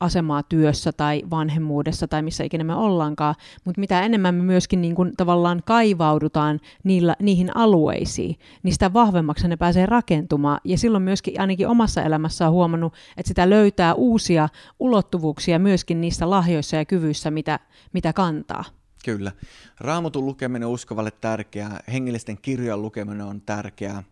asemaa 0.00 0.42
työssä 0.42 0.92
tai 0.92 1.22
vanhemmuudessa 1.30 2.08
tai 2.08 2.22
missä 2.22 2.44
ikinä 2.44 2.64
me 2.64 2.74
ollaankaan, 2.74 3.34
mutta 3.64 3.80
mitä 3.80 4.02
enemmän 4.02 4.34
me 4.34 4.42
myöskin 4.42 4.80
niin 4.80 4.94
kuin 4.94 5.12
tavallaan 5.16 5.62
kaivaudutaan 5.66 6.60
niillä, 6.84 7.16
niihin 7.20 7.56
alueisiin, 7.56 8.38
niin 8.62 8.72
sitä 8.72 8.92
vahvemmaksi 8.92 9.48
ne 9.48 9.56
pääsee 9.56 9.86
rakentumaan. 9.86 10.60
Ja 10.64 10.78
silloin 10.78 11.02
myöskin 11.02 11.40
ainakin 11.40 11.68
omassa 11.68 12.02
elämässä 12.02 12.46
on 12.46 12.52
huomannut, 12.52 12.94
että 13.16 13.28
sitä 13.28 13.50
löytää 13.50 13.94
uusia 13.94 14.48
ulottuvuuksia 14.78 15.58
myöskin 15.58 16.00
niissä 16.00 16.30
lahjoissa 16.30 16.76
ja 16.76 16.84
kyvyissä, 16.84 17.30
mitä, 17.30 17.58
mitä 17.92 18.12
kantaa. 18.12 18.64
Kyllä. 19.04 19.32
Raamatun 19.80 20.26
lukeminen 20.26 20.66
on 20.66 20.72
uskovalle 20.72 21.10
tärkeää, 21.10 21.80
hengellisten 21.92 22.38
kirjojen 22.38 22.82
lukeminen 22.82 23.26
on 23.26 23.40
tärkeää. 23.40 24.02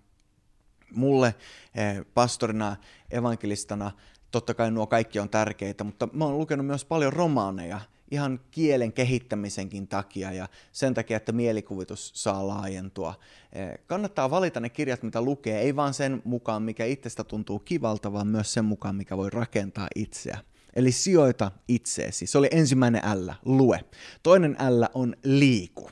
Mulle 0.94 1.34
eh, 1.74 2.04
pastorina, 2.14 2.76
evankelistana, 3.10 3.90
totta 4.30 4.54
kai 4.54 4.70
nuo 4.70 4.86
kaikki 4.86 5.18
on 5.18 5.28
tärkeitä, 5.28 5.84
mutta 5.84 6.08
mä 6.12 6.24
oon 6.24 6.38
lukenut 6.38 6.66
myös 6.66 6.84
paljon 6.84 7.12
romaaneja 7.12 7.80
ihan 8.10 8.40
kielen 8.50 8.92
kehittämisenkin 8.92 9.88
takia 9.88 10.32
ja 10.32 10.48
sen 10.72 10.94
takia, 10.94 11.16
että 11.16 11.32
mielikuvitus 11.32 12.12
saa 12.14 12.48
laajentua. 12.48 13.14
Eh, 13.52 13.78
kannattaa 13.86 14.30
valita 14.30 14.60
ne 14.60 14.68
kirjat, 14.68 15.02
mitä 15.02 15.20
lukee, 15.20 15.60
ei 15.60 15.76
vaan 15.76 15.94
sen 15.94 16.22
mukaan, 16.24 16.62
mikä 16.62 16.84
itsestä 16.84 17.24
tuntuu 17.24 17.58
kivalta, 17.58 18.12
vaan 18.12 18.26
myös 18.26 18.52
sen 18.52 18.64
mukaan, 18.64 18.96
mikä 18.96 19.16
voi 19.16 19.30
rakentaa 19.30 19.88
itseä. 19.94 20.38
Eli 20.76 20.92
sijoita 20.92 21.50
itseesi. 21.68 22.26
Se 22.26 22.38
oli 22.38 22.48
ensimmäinen 22.50 23.02
L, 23.14 23.30
lue. 23.44 23.84
Toinen 24.22 24.56
L 24.70 24.84
on 24.94 25.14
liiku. 25.24 25.90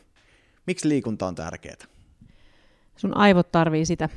Miksi 0.66 0.88
liikunta 0.88 1.26
on 1.26 1.34
tärkeää? 1.34 1.76
Sun 2.96 3.16
aivot 3.16 3.52
tarvii 3.52 3.86
sitä. 3.86 4.08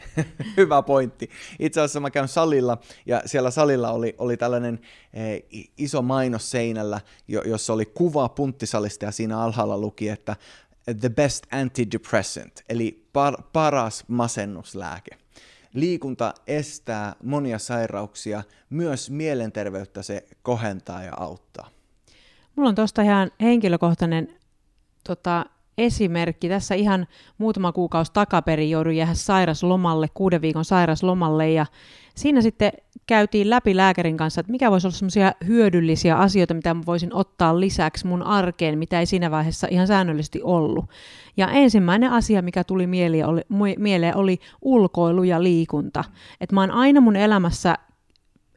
Hyvä 0.56 0.82
pointti. 0.82 1.30
Itse 1.58 1.80
asiassa 1.80 2.00
mä 2.00 2.10
käyn 2.10 2.28
salilla, 2.28 2.78
ja 3.06 3.22
siellä 3.26 3.50
salilla 3.50 3.90
oli, 3.90 4.14
oli 4.18 4.36
tällainen 4.36 4.80
eh, 5.12 5.44
iso 5.78 6.02
mainos 6.02 6.50
seinällä, 6.50 7.00
jo, 7.28 7.42
jossa 7.42 7.72
oli 7.72 7.86
kuva 7.86 8.28
punttisalista, 8.28 9.04
ja 9.04 9.10
siinä 9.10 9.40
alhaalla 9.40 9.78
luki, 9.78 10.08
että 10.08 10.36
the 11.00 11.08
best 11.08 11.46
antidepressant, 11.52 12.62
eli 12.68 13.08
par- 13.18 13.42
paras 13.52 14.04
masennuslääke. 14.08 15.10
Liikunta 15.76 16.34
estää 16.46 17.16
monia 17.22 17.58
sairauksia, 17.58 18.42
myös 18.70 19.10
mielenterveyttä 19.10 20.02
se 20.02 20.26
kohentaa 20.42 21.02
ja 21.02 21.12
auttaa. 21.16 21.70
Mulla 22.56 22.68
on 22.68 22.74
tuosta 22.74 23.02
ihan 23.02 23.30
henkilökohtainen 23.40 24.28
tota, 25.04 25.46
esimerkki. 25.78 26.48
Tässä 26.48 26.74
ihan 26.74 27.06
muutama 27.38 27.72
kuukausi 27.72 28.12
takaperin 28.12 28.70
jouduin 28.70 28.96
jäädä 28.96 29.14
sairaslomalle, 29.14 30.08
kuuden 30.14 30.42
viikon 30.42 30.64
sairaslomalle, 30.64 31.50
ja 31.50 31.66
siinä 32.14 32.40
sitten 32.40 32.72
käytiin 33.06 33.50
läpi 33.50 33.76
lääkärin 33.76 34.16
kanssa, 34.16 34.40
että 34.40 34.52
mikä 34.52 34.70
voisi 34.70 34.86
olla 34.86 34.96
sellaisia 34.96 35.32
hyödyllisiä 35.46 36.16
asioita, 36.16 36.54
mitä 36.54 36.74
mä 36.74 36.82
voisin 36.86 37.14
ottaa 37.14 37.60
lisäksi 37.60 38.06
mun 38.06 38.22
arkeen, 38.22 38.78
mitä 38.78 39.00
ei 39.00 39.06
siinä 39.06 39.30
vaiheessa 39.30 39.66
ihan 39.70 39.86
säännöllisesti 39.86 40.40
ollut. 40.42 40.84
Ja 41.36 41.48
ensimmäinen 41.50 42.12
asia, 42.12 42.42
mikä 42.42 42.64
tuli 42.64 42.86
mieleen, 42.86 43.26
oli, 43.26 43.42
mieleen, 43.78 44.16
oli 44.16 44.38
ulkoilu 44.62 45.22
ja 45.22 45.42
liikunta. 45.42 46.04
Et 46.40 46.52
mä 46.52 46.60
oon 46.60 46.70
aina 46.70 47.00
mun 47.00 47.16
elämässä 47.16 47.78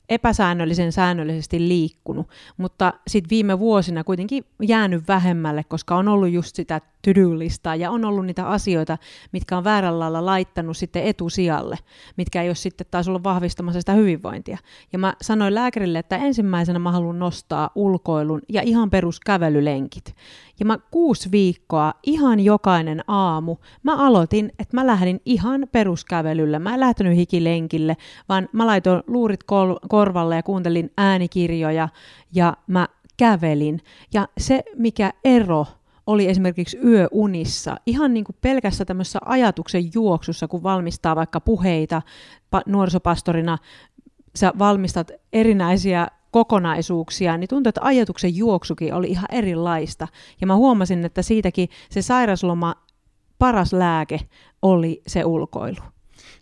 epäsäännöllisen 0.10 0.92
säännöllisesti 0.92 1.68
liikkunut, 1.68 2.30
mutta 2.58 2.94
sitten 3.08 3.30
viime 3.30 3.60
vuosina 3.60 4.04
kuitenkin 4.04 4.46
jäänyt 4.62 5.08
vähemmälle, 5.08 5.64
koska 5.64 5.96
on 5.96 6.08
ollut 6.08 6.30
just 6.30 6.56
sitä 6.56 6.82
to-do-listaa 7.02 7.76
ja 7.76 7.92
on 7.92 8.06
ollut 8.06 8.26
niitä 8.26 8.48
asioita, 8.48 8.98
mitkä 9.32 9.58
on 9.58 9.64
väärällä 9.64 10.00
lailla 10.00 10.26
laittanut 10.26 10.78
sitten 10.78 11.04
etusijalle, 11.04 11.76
mitkä 12.18 12.42
ei 12.42 12.50
ole 12.50 12.56
sitten 12.56 12.88
taas 12.92 13.08
ollut 13.08 13.24
vahvistamassa 13.24 13.82
sitä 13.82 13.94
hyvinvointia. 13.94 14.58
Ja 14.94 15.00
mä 15.00 15.14
sanoin 15.22 15.56
lääkärille, 15.56 16.00
että 16.00 16.18
ensimmäisenä 16.18 16.80
mä 16.80 16.92
haluan 16.92 17.20
nostaa 17.20 17.70
ulkoilun 17.76 18.42
ja 18.50 18.62
ihan 18.62 18.90
peruskävelylenkit. 18.90 20.16
Ja 20.60 20.66
mä 20.66 20.78
kuusi 20.92 21.32
viikkoa, 21.32 21.94
ihan 22.04 22.40
jokainen 22.40 23.04
aamu, 23.08 23.56
mä 23.84 23.96
aloitin, 24.08 24.52
että 24.60 24.78
mä 24.78 24.88
lähdin 24.88 25.22
ihan 25.26 25.68
peruskävelylle. 25.72 26.60
Mä 26.60 26.74
en 26.74 26.80
lähtenyt 26.80 27.16
hikilenkille, 27.16 27.98
vaan 28.30 28.50
mä 28.52 28.68
laitoin 28.68 29.04
luurit 29.08 29.44
kol- 29.44 29.80
korvalle 29.90 30.36
ja 30.36 30.44
kuuntelin 30.44 30.92
äänikirjoja 30.98 31.90
ja 32.34 32.58
mä 32.68 32.88
kävelin. 33.18 33.82
Ja 34.14 34.28
se, 34.38 34.64
mikä 34.76 35.14
ero 35.24 35.66
oli 36.10 36.30
esimerkiksi 36.30 36.78
yöunissa, 36.78 37.78
ihan 37.86 38.14
niin 38.14 38.24
kuin 38.24 38.36
pelkässä 38.42 38.86
tämmöisessä 38.86 39.20
ajatuksen 39.26 39.94
juoksussa, 39.94 40.48
kun 40.48 40.64
valmistaa 40.64 41.16
vaikka 41.16 41.40
puheita 41.40 42.02
pa- 42.56 42.64
nuorisopastorina, 42.66 43.58
sä 44.36 44.54
valmistat 44.60 45.12
erinäisiä 45.34 46.08
kokonaisuuksia, 46.32 47.38
niin 47.38 47.48
tuntuu, 47.48 47.70
että 47.70 47.82
ajatuksen 47.84 48.36
juoksukin 48.36 48.94
oli 48.94 49.08
ihan 49.08 49.26
erilaista. 49.32 50.08
Ja 50.42 50.48
mä 50.48 50.56
huomasin, 50.56 51.06
että 51.06 51.22
siitäkin 51.22 51.70
se 51.90 52.02
sairasloma 52.02 52.76
paras 53.40 53.74
lääke 53.74 54.20
oli 54.62 55.02
se 55.08 55.26
ulkoilu. 55.26 55.82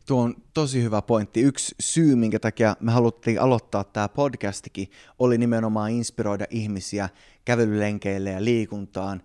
Tuo 0.06 0.21
on 0.21 0.36
tosi 0.53 0.84
hyvä 0.84 1.01
pointti. 1.01 1.41
Yksi 1.41 1.75
syy, 1.80 2.15
minkä 2.15 2.39
takia 2.39 2.75
me 2.80 2.91
haluttiin 2.91 3.41
aloittaa 3.41 3.84
tämä 3.84 4.10
podcastikin, 4.10 4.88
oli 5.19 5.38
nimenomaan 5.38 5.91
inspiroida 5.91 6.45
ihmisiä 6.49 7.10
kävelylenkeille 7.45 8.30
ja 8.30 8.43
liikuntaan 8.43 9.21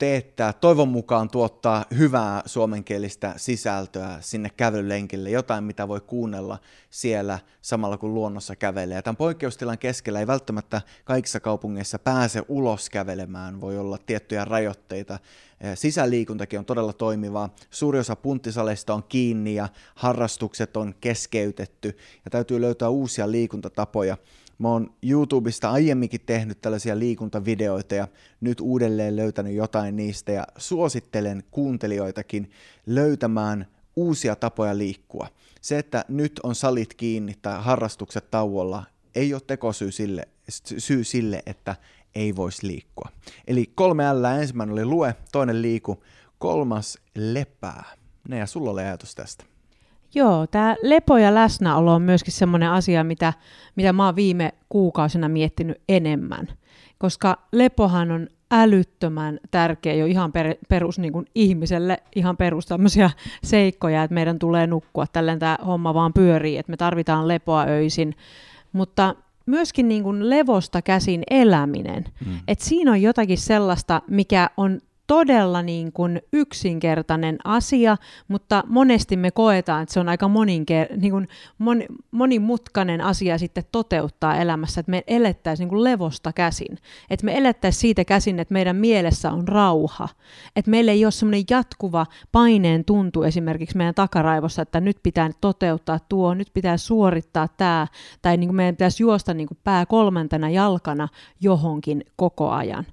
teettää, 0.00 0.52
toivon 0.52 0.88
mukaan 0.88 1.30
tuottaa 1.30 1.84
hyvää 1.98 2.42
suomenkielistä 2.46 3.34
sisältöä 3.36 4.18
sinne 4.20 4.50
kävelylenkille, 4.56 5.30
jotain 5.30 5.64
mitä 5.64 5.88
voi 5.88 6.00
kuunnella 6.00 6.58
siellä 6.90 7.38
samalla 7.62 7.98
kun 7.98 8.14
luonnossa 8.14 8.56
kävelee. 8.56 8.96
Ja 8.96 9.02
tämän 9.02 9.16
poikkeustilan 9.16 9.78
keskellä 9.78 10.20
ei 10.20 10.26
välttämättä 10.26 10.82
kaikissa 11.04 11.40
kaupungeissa 11.40 11.98
pääse 11.98 12.42
ulos 12.48 12.90
kävelemään, 12.90 13.60
voi 13.60 13.78
olla 13.78 13.98
tiettyjä 14.06 14.44
rajoitteita. 14.44 15.18
Sisäliikuntakin 15.74 16.58
on 16.58 16.64
todella 16.64 16.92
toimivaa. 16.92 17.54
Suuri 17.70 17.98
osa 17.98 18.16
punttisaleista 18.16 18.94
on 18.94 19.02
kiinni 19.02 19.54
ja 19.54 19.68
harrastukset 19.94 20.76
on 20.76 20.94
keskeytetty 21.00 21.96
ja 22.24 22.30
täytyy 22.30 22.60
löytää 22.60 22.88
uusia 22.88 23.30
liikuntatapoja. 23.30 24.16
Mä 24.60 24.68
oon 24.68 24.94
YouTubesta 25.02 25.70
aiemminkin 25.70 26.20
tehnyt 26.26 26.60
tällaisia 26.60 26.98
liikuntavideoita 26.98 27.94
ja 27.94 28.08
nyt 28.40 28.60
uudelleen 28.60 29.16
löytänyt 29.16 29.54
jotain 29.54 29.96
niistä 29.96 30.32
ja 30.32 30.46
suosittelen 30.56 31.42
kuuntelijoitakin 31.50 32.50
löytämään 32.86 33.66
uusia 33.96 34.36
tapoja 34.36 34.78
liikkua. 34.78 35.28
Se, 35.60 35.78
että 35.78 36.04
nyt 36.08 36.40
on 36.42 36.54
salit 36.54 36.94
kiinni 36.94 37.34
tai 37.42 37.62
harrastukset 37.62 38.30
tauolla, 38.30 38.84
ei 39.14 39.34
ole 39.34 39.42
tekosyy 39.46 39.92
sille, 39.92 40.28
syy 40.78 41.04
sille, 41.04 41.42
että 41.46 41.76
ei 42.14 42.36
voisi 42.36 42.66
liikkua. 42.66 43.08
Eli 43.46 43.72
kolme 43.74 44.12
L, 44.12 44.24
ensimmäinen 44.24 44.72
oli 44.72 44.84
lue, 44.84 45.14
toinen 45.32 45.62
liiku, 45.62 46.02
kolmas 46.38 46.98
lepää. 47.14 47.84
Ne 48.28 48.38
ja 48.38 48.46
sulla 48.46 48.70
oli 48.70 48.80
ajatus 48.80 49.14
tästä. 49.14 49.49
Joo, 50.14 50.46
tämä 50.46 50.76
lepo 50.82 51.18
ja 51.18 51.34
läsnäolo 51.34 51.94
on 51.94 52.02
myöskin 52.02 52.32
semmoinen 52.32 52.70
asia, 52.70 53.04
mitä, 53.04 53.32
mitä 53.76 53.92
mä 53.92 54.06
oon 54.06 54.16
viime 54.16 54.52
kuukausina 54.68 55.28
miettinyt 55.28 55.80
enemmän. 55.88 56.48
Koska 56.98 57.38
lepohan 57.52 58.10
on 58.10 58.28
älyttömän 58.50 59.40
tärkeä 59.50 59.94
jo 59.94 60.06
ihan 60.06 60.32
per, 60.32 60.54
perus 60.68 60.98
niin 60.98 61.12
kuin 61.12 61.26
ihmiselle, 61.34 61.98
ihan 62.16 62.36
perus 62.36 62.66
tämmöisiä 62.66 63.10
seikkoja, 63.42 64.02
että 64.02 64.14
meidän 64.14 64.38
tulee 64.38 64.66
nukkua, 64.66 65.06
tälleen 65.06 65.38
tämä 65.38 65.58
homma 65.66 65.94
vaan 65.94 66.12
pyörii, 66.12 66.56
että 66.58 66.70
me 66.70 66.76
tarvitaan 66.76 67.28
lepoa 67.28 67.64
öisin. 67.68 68.14
Mutta 68.72 69.14
myöskin 69.46 69.88
niin 69.88 70.02
kuin 70.02 70.30
levosta 70.30 70.82
käsin 70.82 71.22
eläminen. 71.30 72.04
Mm. 72.26 72.38
että 72.48 72.64
siinä 72.64 72.90
on 72.90 73.02
jotakin 73.02 73.38
sellaista, 73.38 74.02
mikä 74.10 74.50
on 74.56 74.80
todella 75.10 75.62
niin 75.62 75.92
kuin 75.92 76.22
yksinkertainen 76.32 77.38
asia, 77.44 77.96
mutta 78.28 78.64
monesti 78.66 79.16
me 79.16 79.30
koetaan, 79.30 79.82
että 79.82 79.92
se 79.92 80.00
on 80.00 80.08
aika 80.08 80.26
moninker- 80.26 80.96
niin 80.96 81.12
kuin 81.12 81.28
mon, 81.58 81.82
monimutkainen 82.10 83.00
asia 83.00 83.38
sitten 83.38 83.64
toteuttaa 83.72 84.36
elämässä, 84.36 84.80
että 84.80 84.90
me 84.90 85.04
elettäisiin 85.06 85.64
niin 85.64 85.68
kuin 85.68 85.84
levosta 85.84 86.32
käsin, 86.32 86.78
että 87.10 87.26
me 87.26 87.38
elettäisiin 87.38 87.80
siitä 87.80 88.04
käsin, 88.04 88.38
että 88.38 88.52
meidän 88.52 88.76
mielessä 88.76 89.32
on 89.32 89.48
rauha, 89.48 90.08
että 90.56 90.70
meillä 90.70 90.92
ei 90.92 91.04
ole 91.04 91.12
semmoinen 91.12 91.44
jatkuva 91.50 92.06
paineen 92.32 92.84
tuntu 92.84 93.22
esimerkiksi 93.22 93.76
meidän 93.76 93.94
takaraivossa, 93.94 94.62
että 94.62 94.80
nyt 94.80 94.98
pitää 95.02 95.30
toteuttaa 95.40 95.98
tuo, 96.08 96.34
nyt 96.34 96.50
pitää 96.54 96.76
suorittaa 96.76 97.48
tämä, 97.48 97.86
tai 98.22 98.36
niin 98.36 98.48
kuin 98.48 98.56
meidän 98.56 98.76
pitäisi 98.76 99.02
juosta 99.02 99.34
niin 99.34 99.48
kuin 99.48 99.58
pää 99.64 99.86
kolmantena 99.86 100.50
jalkana 100.50 101.08
johonkin 101.40 102.04
koko 102.16 102.50
ajan 102.50 102.86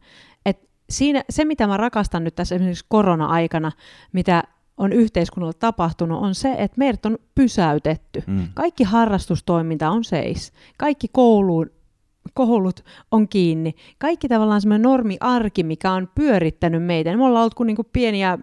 siinä, 0.89 1.23
se, 1.30 1.45
mitä 1.45 1.67
mä 1.67 1.78
rakastan 1.78 2.23
nyt 2.23 2.36
tässä 2.36 2.56
esimerkiksi 2.56 2.86
korona-aikana, 2.89 3.71
mitä 4.13 4.43
on 4.78 4.93
yhteiskunnalla 4.93 5.54
tapahtunut, 5.54 6.23
on 6.23 6.36
se, 6.36 6.56
että 6.58 6.78
meidät 6.78 7.06
on 7.06 7.17
pysäytetty. 7.36 8.23
Mm. 8.28 8.47
Kaikki 8.54 8.84
harrastustoiminta 8.84 9.89
on 9.89 10.04
seis. 10.04 10.54
Kaikki 10.78 11.08
kouluun, 11.12 11.69
koulut 12.34 12.86
on 13.12 13.28
kiinni. 13.28 13.76
Kaikki 13.97 14.28
tavallaan 14.28 14.62
semmoinen 14.62 14.82
normi-arki, 14.82 15.63
mikä 15.63 15.91
on 15.91 16.10
pyörittänyt 16.15 16.84
meitä. 16.84 17.17
Me 17.17 17.23
ollaan 17.23 17.41
ollut 17.41 17.54
kuin 17.54 17.67
niinku 17.67 17.84
pieniä 17.84 18.38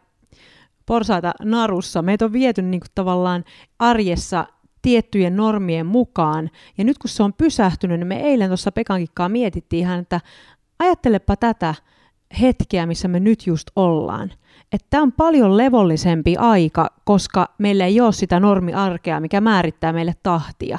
porsaita 0.86 1.32
narussa. 1.42 2.02
Meitä 2.02 2.24
on 2.24 2.32
viety 2.32 2.62
niinku 2.62 2.86
tavallaan 2.94 3.44
arjessa 3.78 4.46
tiettyjen 4.82 5.36
normien 5.36 5.86
mukaan. 5.86 6.50
Ja 6.78 6.84
nyt 6.84 6.98
kun 6.98 7.10
se 7.10 7.22
on 7.22 7.32
pysähtynyt, 7.32 7.98
niin 7.98 8.06
me 8.06 8.20
eilen 8.20 8.48
tuossa 8.48 8.72
Pekankin 8.72 9.08
mietittiin 9.28 9.80
ihan, 9.80 10.00
että 10.00 10.20
ajattelepa 10.78 11.36
tätä, 11.36 11.74
hetkeä, 12.40 12.86
missä 12.86 13.08
me 13.08 13.20
nyt 13.20 13.46
just 13.46 13.70
ollaan. 13.76 14.30
Että 14.72 14.86
tämä 14.90 15.02
on 15.02 15.12
paljon 15.12 15.56
levollisempi 15.56 16.36
aika, 16.36 16.90
koska 17.04 17.48
meillä 17.58 17.86
ei 17.86 18.00
ole 18.00 18.12
sitä 18.12 18.40
normiarkea, 18.40 19.20
mikä 19.20 19.40
määrittää 19.40 19.92
meille 19.92 20.14
tahtia. 20.22 20.78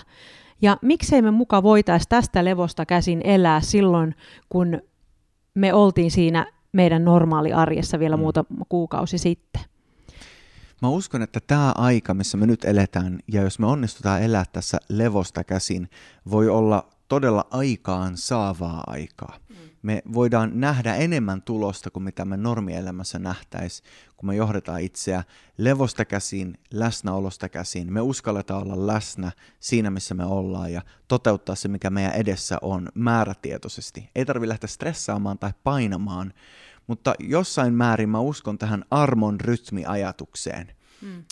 Ja 0.62 0.78
miksei 0.82 1.22
me 1.22 1.32
muka 1.32 1.64
voitaisiin 1.64 2.10
tästä 2.10 2.46
levosta 2.46 2.86
käsin 2.86 3.22
elää 3.24 3.62
silloin, 3.62 4.16
kun 4.50 4.82
me 5.54 5.74
oltiin 5.74 6.12
siinä 6.12 6.46
meidän 6.72 7.06
normaali 7.06 7.54
arjessa 7.54 8.00
vielä 8.00 8.16
mm. 8.16 8.20
muutama 8.20 8.66
kuukausi 8.70 9.18
sitten. 9.18 9.62
Mä 10.82 10.90
uskon, 10.90 11.22
että 11.22 11.40
tämä 11.48 11.72
aika, 11.78 12.14
missä 12.14 12.38
me 12.38 12.46
nyt 12.46 12.66
eletään, 12.66 13.20
ja 13.32 13.42
jos 13.42 13.60
me 13.60 13.66
onnistutaan 13.66 14.22
elää 14.22 14.46
tässä 14.54 14.78
levosta 14.90 15.44
käsin, 15.44 15.90
voi 16.32 16.50
olla 16.50 16.90
todella 17.08 17.48
aikaan 17.52 18.18
saavaa 18.18 18.84
aikaa. 18.88 19.38
Me 19.86 20.02
voidaan 20.14 20.52
nähdä 20.54 20.96
enemmän 20.96 21.42
tulosta 21.42 21.92
kuin 21.92 22.04
mitä 22.04 22.26
me 22.26 22.38
normielämässä 22.38 23.20
nähtäisi, 23.20 23.84
kun 24.18 24.28
me 24.28 24.36
johdetaan 24.36 24.82
itseä 24.82 25.24
levosta 25.58 26.06
käsin, 26.06 26.58
läsnäolosta 26.72 27.50
käsin. 27.50 27.94
Me 27.94 28.02
uskalletaan 28.02 28.64
olla 28.64 28.88
läsnä 28.88 29.32
siinä, 29.60 29.92
missä 29.92 30.16
me 30.16 30.26
ollaan 30.26 30.74
ja 30.74 30.82
toteuttaa 31.08 31.56
se, 31.56 31.68
mikä 31.68 31.90
meidän 31.90 32.14
edessä 32.14 32.58
on 32.62 32.90
määrätietoisesti. 32.96 34.10
Ei 34.16 34.26
tarvitse 34.26 34.50
lähteä 34.50 34.68
stressaamaan 34.68 35.40
tai 35.40 35.52
painamaan, 35.64 36.34
mutta 36.88 37.14
jossain 37.20 37.74
määrin 37.74 38.10
mä 38.10 38.20
uskon 38.20 38.58
tähän 38.58 38.86
armon 38.92 39.40
rytmiajatukseen– 39.40 40.72
Mm. 41.02 41.24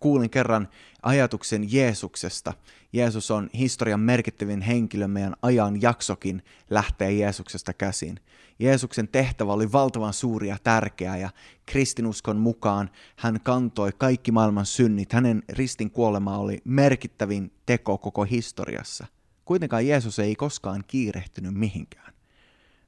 Kuulin 0.00 0.30
kerran 0.30 0.68
ajatuksen 1.02 1.72
Jeesuksesta. 1.72 2.52
Jeesus 2.92 3.30
on 3.30 3.50
historian 3.54 4.00
merkittävin 4.00 4.60
henkilö, 4.60 5.08
meidän 5.08 5.36
ajan 5.42 5.82
jaksokin 5.82 6.42
lähtee 6.70 7.12
Jeesuksesta 7.12 7.72
käsin. 7.72 8.20
Jeesuksen 8.58 9.08
tehtävä 9.08 9.52
oli 9.52 9.72
valtavan 9.72 10.12
suuri 10.12 10.48
ja 10.48 10.56
tärkeä 10.64 11.16
ja 11.16 11.30
kristinuskon 11.66 12.36
mukaan 12.36 12.90
hän 13.16 13.40
kantoi 13.42 13.92
kaikki 13.98 14.32
maailman 14.32 14.66
synnit. 14.66 15.12
Hänen 15.12 15.42
ristin 15.48 15.90
kuolema 15.90 16.38
oli 16.38 16.60
merkittävin 16.64 17.52
teko 17.66 17.98
koko 17.98 18.24
historiassa. 18.24 19.06
Kuitenkaan 19.44 19.86
Jeesus 19.86 20.18
ei 20.18 20.36
koskaan 20.36 20.84
kiirehtynyt 20.86 21.54
mihinkään. 21.54 22.12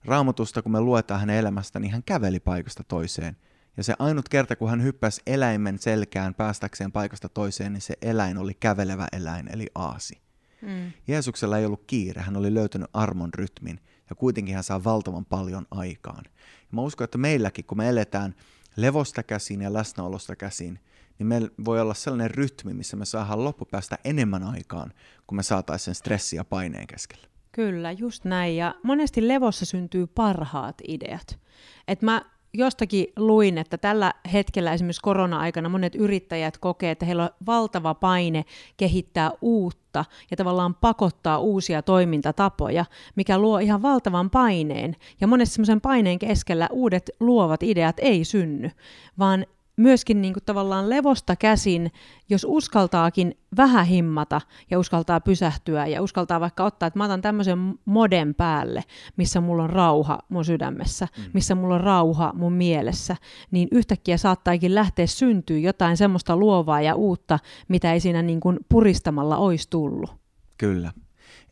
Raamatusta, 0.04 0.62
kun 0.62 0.72
me 0.72 0.80
luetaan 0.80 1.20
hänen 1.20 1.36
elämästä, 1.36 1.80
niin 1.80 1.92
hän 1.92 2.02
käveli 2.02 2.40
paikasta 2.40 2.84
toiseen. 2.84 3.36
Ja 3.78 3.84
se 3.84 3.94
ainut 3.98 4.28
kerta, 4.28 4.56
kun 4.56 4.70
hän 4.70 4.82
hyppäsi 4.82 5.22
eläimen 5.26 5.78
selkään 5.78 6.34
päästäkseen 6.34 6.92
paikasta 6.92 7.28
toiseen, 7.28 7.72
niin 7.72 7.80
se 7.80 7.94
eläin 8.02 8.38
oli 8.38 8.54
kävelevä 8.54 9.06
eläin, 9.12 9.48
eli 9.52 9.66
aasi. 9.74 10.20
Mm. 10.62 10.92
Jeesuksella 11.08 11.58
ei 11.58 11.66
ollut 11.66 11.84
kiire, 11.86 12.22
hän 12.22 12.36
oli 12.36 12.54
löytänyt 12.54 12.90
armon 12.92 13.34
rytmin, 13.34 13.80
ja 14.10 14.16
kuitenkin 14.16 14.54
hän 14.54 14.64
saa 14.64 14.84
valtavan 14.84 15.24
paljon 15.24 15.66
aikaan. 15.70 16.22
Ja 16.26 16.68
mä 16.70 16.80
uskon, 16.80 17.04
että 17.04 17.18
meilläkin, 17.18 17.64
kun 17.64 17.78
me 17.78 17.88
eletään 17.88 18.34
levosta 18.76 19.22
käsin 19.22 19.62
ja 19.62 19.72
läsnäolosta 19.72 20.36
käsin, 20.36 20.78
niin 21.18 21.26
meillä 21.26 21.48
voi 21.64 21.80
olla 21.80 21.94
sellainen 21.94 22.30
rytmi, 22.30 22.74
missä 22.74 22.96
me 22.96 23.04
saadaan 23.04 23.44
loppupäästä 23.44 23.98
enemmän 24.04 24.42
aikaan, 24.42 24.92
kun 25.26 25.36
me 25.36 25.42
saataisiin 25.42 25.84
sen 25.84 25.94
stressi 25.94 26.36
ja 26.36 26.44
paineen 26.44 26.86
keskellä. 26.86 27.28
Kyllä, 27.52 27.92
just 27.92 28.24
näin. 28.24 28.56
Ja 28.56 28.74
monesti 28.82 29.28
levossa 29.28 29.64
syntyy 29.64 30.06
parhaat 30.06 30.76
ideat. 30.88 31.38
Et 31.88 32.02
mä 32.02 32.37
jostakin 32.58 33.06
luin, 33.16 33.58
että 33.58 33.78
tällä 33.78 34.14
hetkellä 34.32 34.72
esimerkiksi 34.72 35.02
korona-aikana 35.02 35.68
monet 35.68 35.94
yrittäjät 35.94 36.58
kokee, 36.58 36.90
että 36.90 37.06
heillä 37.06 37.22
on 37.22 37.30
valtava 37.46 37.94
paine 37.94 38.44
kehittää 38.76 39.30
uutta 39.40 40.04
ja 40.30 40.36
tavallaan 40.36 40.74
pakottaa 40.74 41.38
uusia 41.38 41.82
toimintatapoja, 41.82 42.84
mikä 43.16 43.38
luo 43.38 43.58
ihan 43.58 43.82
valtavan 43.82 44.30
paineen. 44.30 44.96
Ja 45.20 45.26
monesti 45.26 45.54
semmoisen 45.54 45.80
paineen 45.80 46.18
keskellä 46.18 46.68
uudet 46.72 47.10
luovat 47.20 47.62
ideat 47.62 47.96
ei 47.98 48.24
synny, 48.24 48.70
vaan 49.18 49.46
myöskin 49.78 50.22
niin 50.22 50.32
kuin 50.32 50.44
tavallaan 50.44 50.90
levosta 50.90 51.36
käsin, 51.36 51.92
jos 52.28 52.46
uskaltaakin 52.48 53.38
vähän 53.56 53.86
himmata 53.86 54.40
ja 54.70 54.78
uskaltaa 54.78 55.20
pysähtyä 55.20 55.86
ja 55.86 56.02
uskaltaa 56.02 56.40
vaikka 56.40 56.64
ottaa, 56.64 56.86
että 56.86 56.98
mä 56.98 57.04
otan 57.04 57.20
tämmöisen 57.20 57.74
moden 57.84 58.34
päälle, 58.34 58.84
missä 59.16 59.40
mulla 59.40 59.62
on 59.62 59.70
rauha 59.70 60.18
mun 60.28 60.44
sydämessä, 60.44 61.08
mm. 61.18 61.24
missä 61.32 61.54
mulla 61.54 61.74
on 61.74 61.80
rauha 61.80 62.32
mun 62.34 62.52
mielessä, 62.52 63.16
niin 63.50 63.68
yhtäkkiä 63.72 64.16
saattaakin 64.16 64.74
lähteä 64.74 65.06
syntyä 65.06 65.58
jotain 65.58 65.96
semmoista 65.96 66.36
luovaa 66.36 66.80
ja 66.80 66.94
uutta, 66.94 67.38
mitä 67.68 67.92
ei 67.92 68.00
siinä 68.00 68.22
niin 68.22 68.40
kuin 68.40 68.58
puristamalla 68.68 69.36
olisi 69.36 69.70
tullut. 69.70 70.10
Kyllä. 70.58 70.92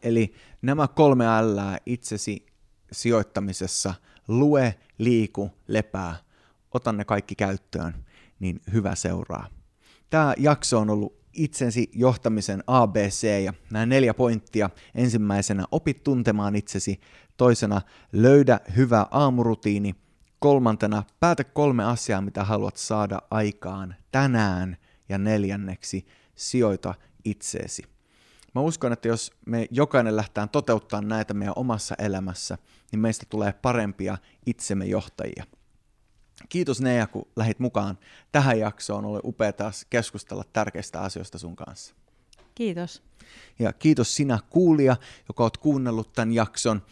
Eli 0.02 0.34
nämä 0.62 0.88
kolme 0.88 1.24
L 1.24 1.58
itsesi 1.86 2.46
sijoittamisessa, 2.92 3.94
lue, 4.28 4.74
liiku, 4.98 5.50
lepää, 5.68 6.16
ota 6.74 6.92
ne 6.92 7.04
kaikki 7.04 7.34
käyttöön 7.34 7.94
niin 8.40 8.60
hyvä 8.72 8.94
seuraa. 8.94 9.46
Tämä 10.10 10.34
jakso 10.36 10.78
on 10.78 10.90
ollut 10.90 11.26
itsensä 11.32 11.80
johtamisen 11.92 12.64
ABC 12.66 13.42
ja 13.44 13.54
nämä 13.70 13.86
neljä 13.86 14.14
pointtia. 14.14 14.70
Ensimmäisenä 14.94 15.64
opit 15.70 16.04
tuntemaan 16.04 16.56
itsesi, 16.56 17.00
toisena 17.36 17.80
löydä 18.12 18.60
hyvä 18.76 19.06
aamurutiini, 19.10 19.94
kolmantena 20.38 21.02
päätä 21.20 21.44
kolme 21.44 21.84
asiaa, 21.84 22.20
mitä 22.20 22.44
haluat 22.44 22.76
saada 22.76 23.18
aikaan 23.30 23.94
tänään 24.12 24.76
ja 25.08 25.18
neljänneksi 25.18 26.06
sijoita 26.34 26.94
itseesi. 27.24 27.82
Mä 28.54 28.60
uskon, 28.60 28.92
että 28.92 29.08
jos 29.08 29.32
me 29.46 29.66
jokainen 29.70 30.16
lähtään 30.16 30.48
toteuttamaan 30.48 31.08
näitä 31.08 31.34
meidän 31.34 31.54
omassa 31.56 31.94
elämässä, 31.98 32.58
niin 32.92 33.00
meistä 33.00 33.26
tulee 33.28 33.52
parempia 33.52 34.18
itsemme 34.46 34.84
johtajia. 34.84 35.44
Kiitos 36.48 36.80
Nea, 36.80 37.06
kun 37.06 37.28
lähit 37.36 37.58
mukaan 37.58 37.98
tähän 38.32 38.58
jaksoon. 38.58 39.04
Oli 39.04 39.20
upea 39.24 39.52
taas 39.52 39.86
keskustella 39.90 40.44
tärkeistä 40.52 41.00
asioista 41.00 41.38
sun 41.38 41.56
kanssa. 41.56 41.94
Kiitos. 42.54 43.02
Ja 43.58 43.72
kiitos 43.72 44.16
sinä 44.16 44.38
kuulija, 44.50 44.96
joka 45.28 45.42
oot 45.42 45.56
kuunnellut 45.56 46.12
tämän 46.12 46.32
jakson. 46.32 46.82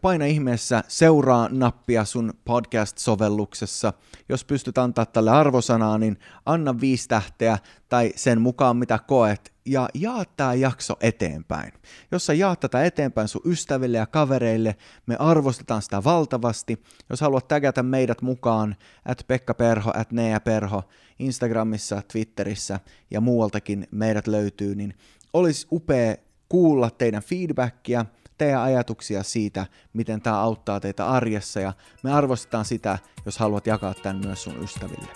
Paina 0.00 0.24
ihmeessä 0.24 0.84
seuraa 0.88 1.48
nappia 1.50 2.04
sun 2.04 2.34
podcast-sovelluksessa. 2.44 3.92
Jos 4.28 4.44
pystyt 4.44 4.78
antaa 4.78 5.06
tälle 5.06 5.30
arvosanaa, 5.30 5.98
niin 5.98 6.18
anna 6.46 6.80
viisi 6.80 7.08
tähteä 7.08 7.58
tai 7.88 8.12
sen 8.16 8.40
mukaan 8.40 8.76
mitä 8.76 8.98
koet 8.98 9.55
ja 9.66 9.88
jaa 9.94 10.24
tämä 10.36 10.54
jakso 10.54 10.96
eteenpäin. 11.00 11.72
Jos 12.12 12.26
sä 12.26 12.34
jaat 12.34 12.60
tätä 12.60 12.84
eteenpäin 12.84 13.28
sun 13.28 13.40
ystäville 13.44 13.96
ja 13.96 14.06
kavereille, 14.06 14.76
me 15.06 15.16
arvostetaan 15.18 15.82
sitä 15.82 16.04
valtavasti. 16.04 16.82
Jos 17.10 17.20
haluat 17.20 17.48
tägätä 17.48 17.82
meidät 17.82 18.22
mukaan, 18.22 18.76
at 19.04 19.24
Pekka 19.28 19.54
Perho, 19.54 19.90
at 19.94 20.12
Nea 20.12 20.40
Perho, 20.40 20.82
Instagramissa, 21.18 22.02
Twitterissä 22.12 22.80
ja 23.10 23.20
muualtakin 23.20 23.88
meidät 23.90 24.26
löytyy, 24.26 24.74
niin 24.74 24.94
olisi 25.32 25.66
upea 25.72 26.16
kuulla 26.48 26.90
teidän 26.90 27.22
feedbackia, 27.22 28.06
teidän 28.38 28.60
ajatuksia 28.60 29.22
siitä, 29.22 29.66
miten 29.92 30.22
tämä 30.22 30.40
auttaa 30.40 30.80
teitä 30.80 31.06
arjessa 31.06 31.60
ja 31.60 31.72
me 32.02 32.12
arvostetaan 32.12 32.64
sitä, 32.64 32.98
jos 33.24 33.38
haluat 33.38 33.66
jakaa 33.66 33.94
tämän 33.94 34.26
myös 34.26 34.42
sun 34.42 34.62
ystäville. 34.62 35.08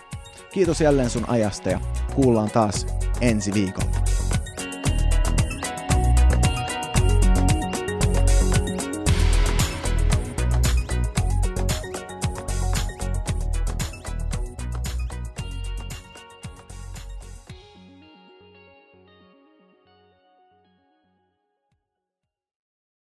Kiitos 0.52 0.80
jälleen 0.80 1.10
sun 1.10 1.28
ajasta 1.28 1.68
ja 1.68 1.80
kuullaan 2.14 2.50
taas 2.50 2.86
ensi 3.20 3.54
viikolla. 3.54 4.29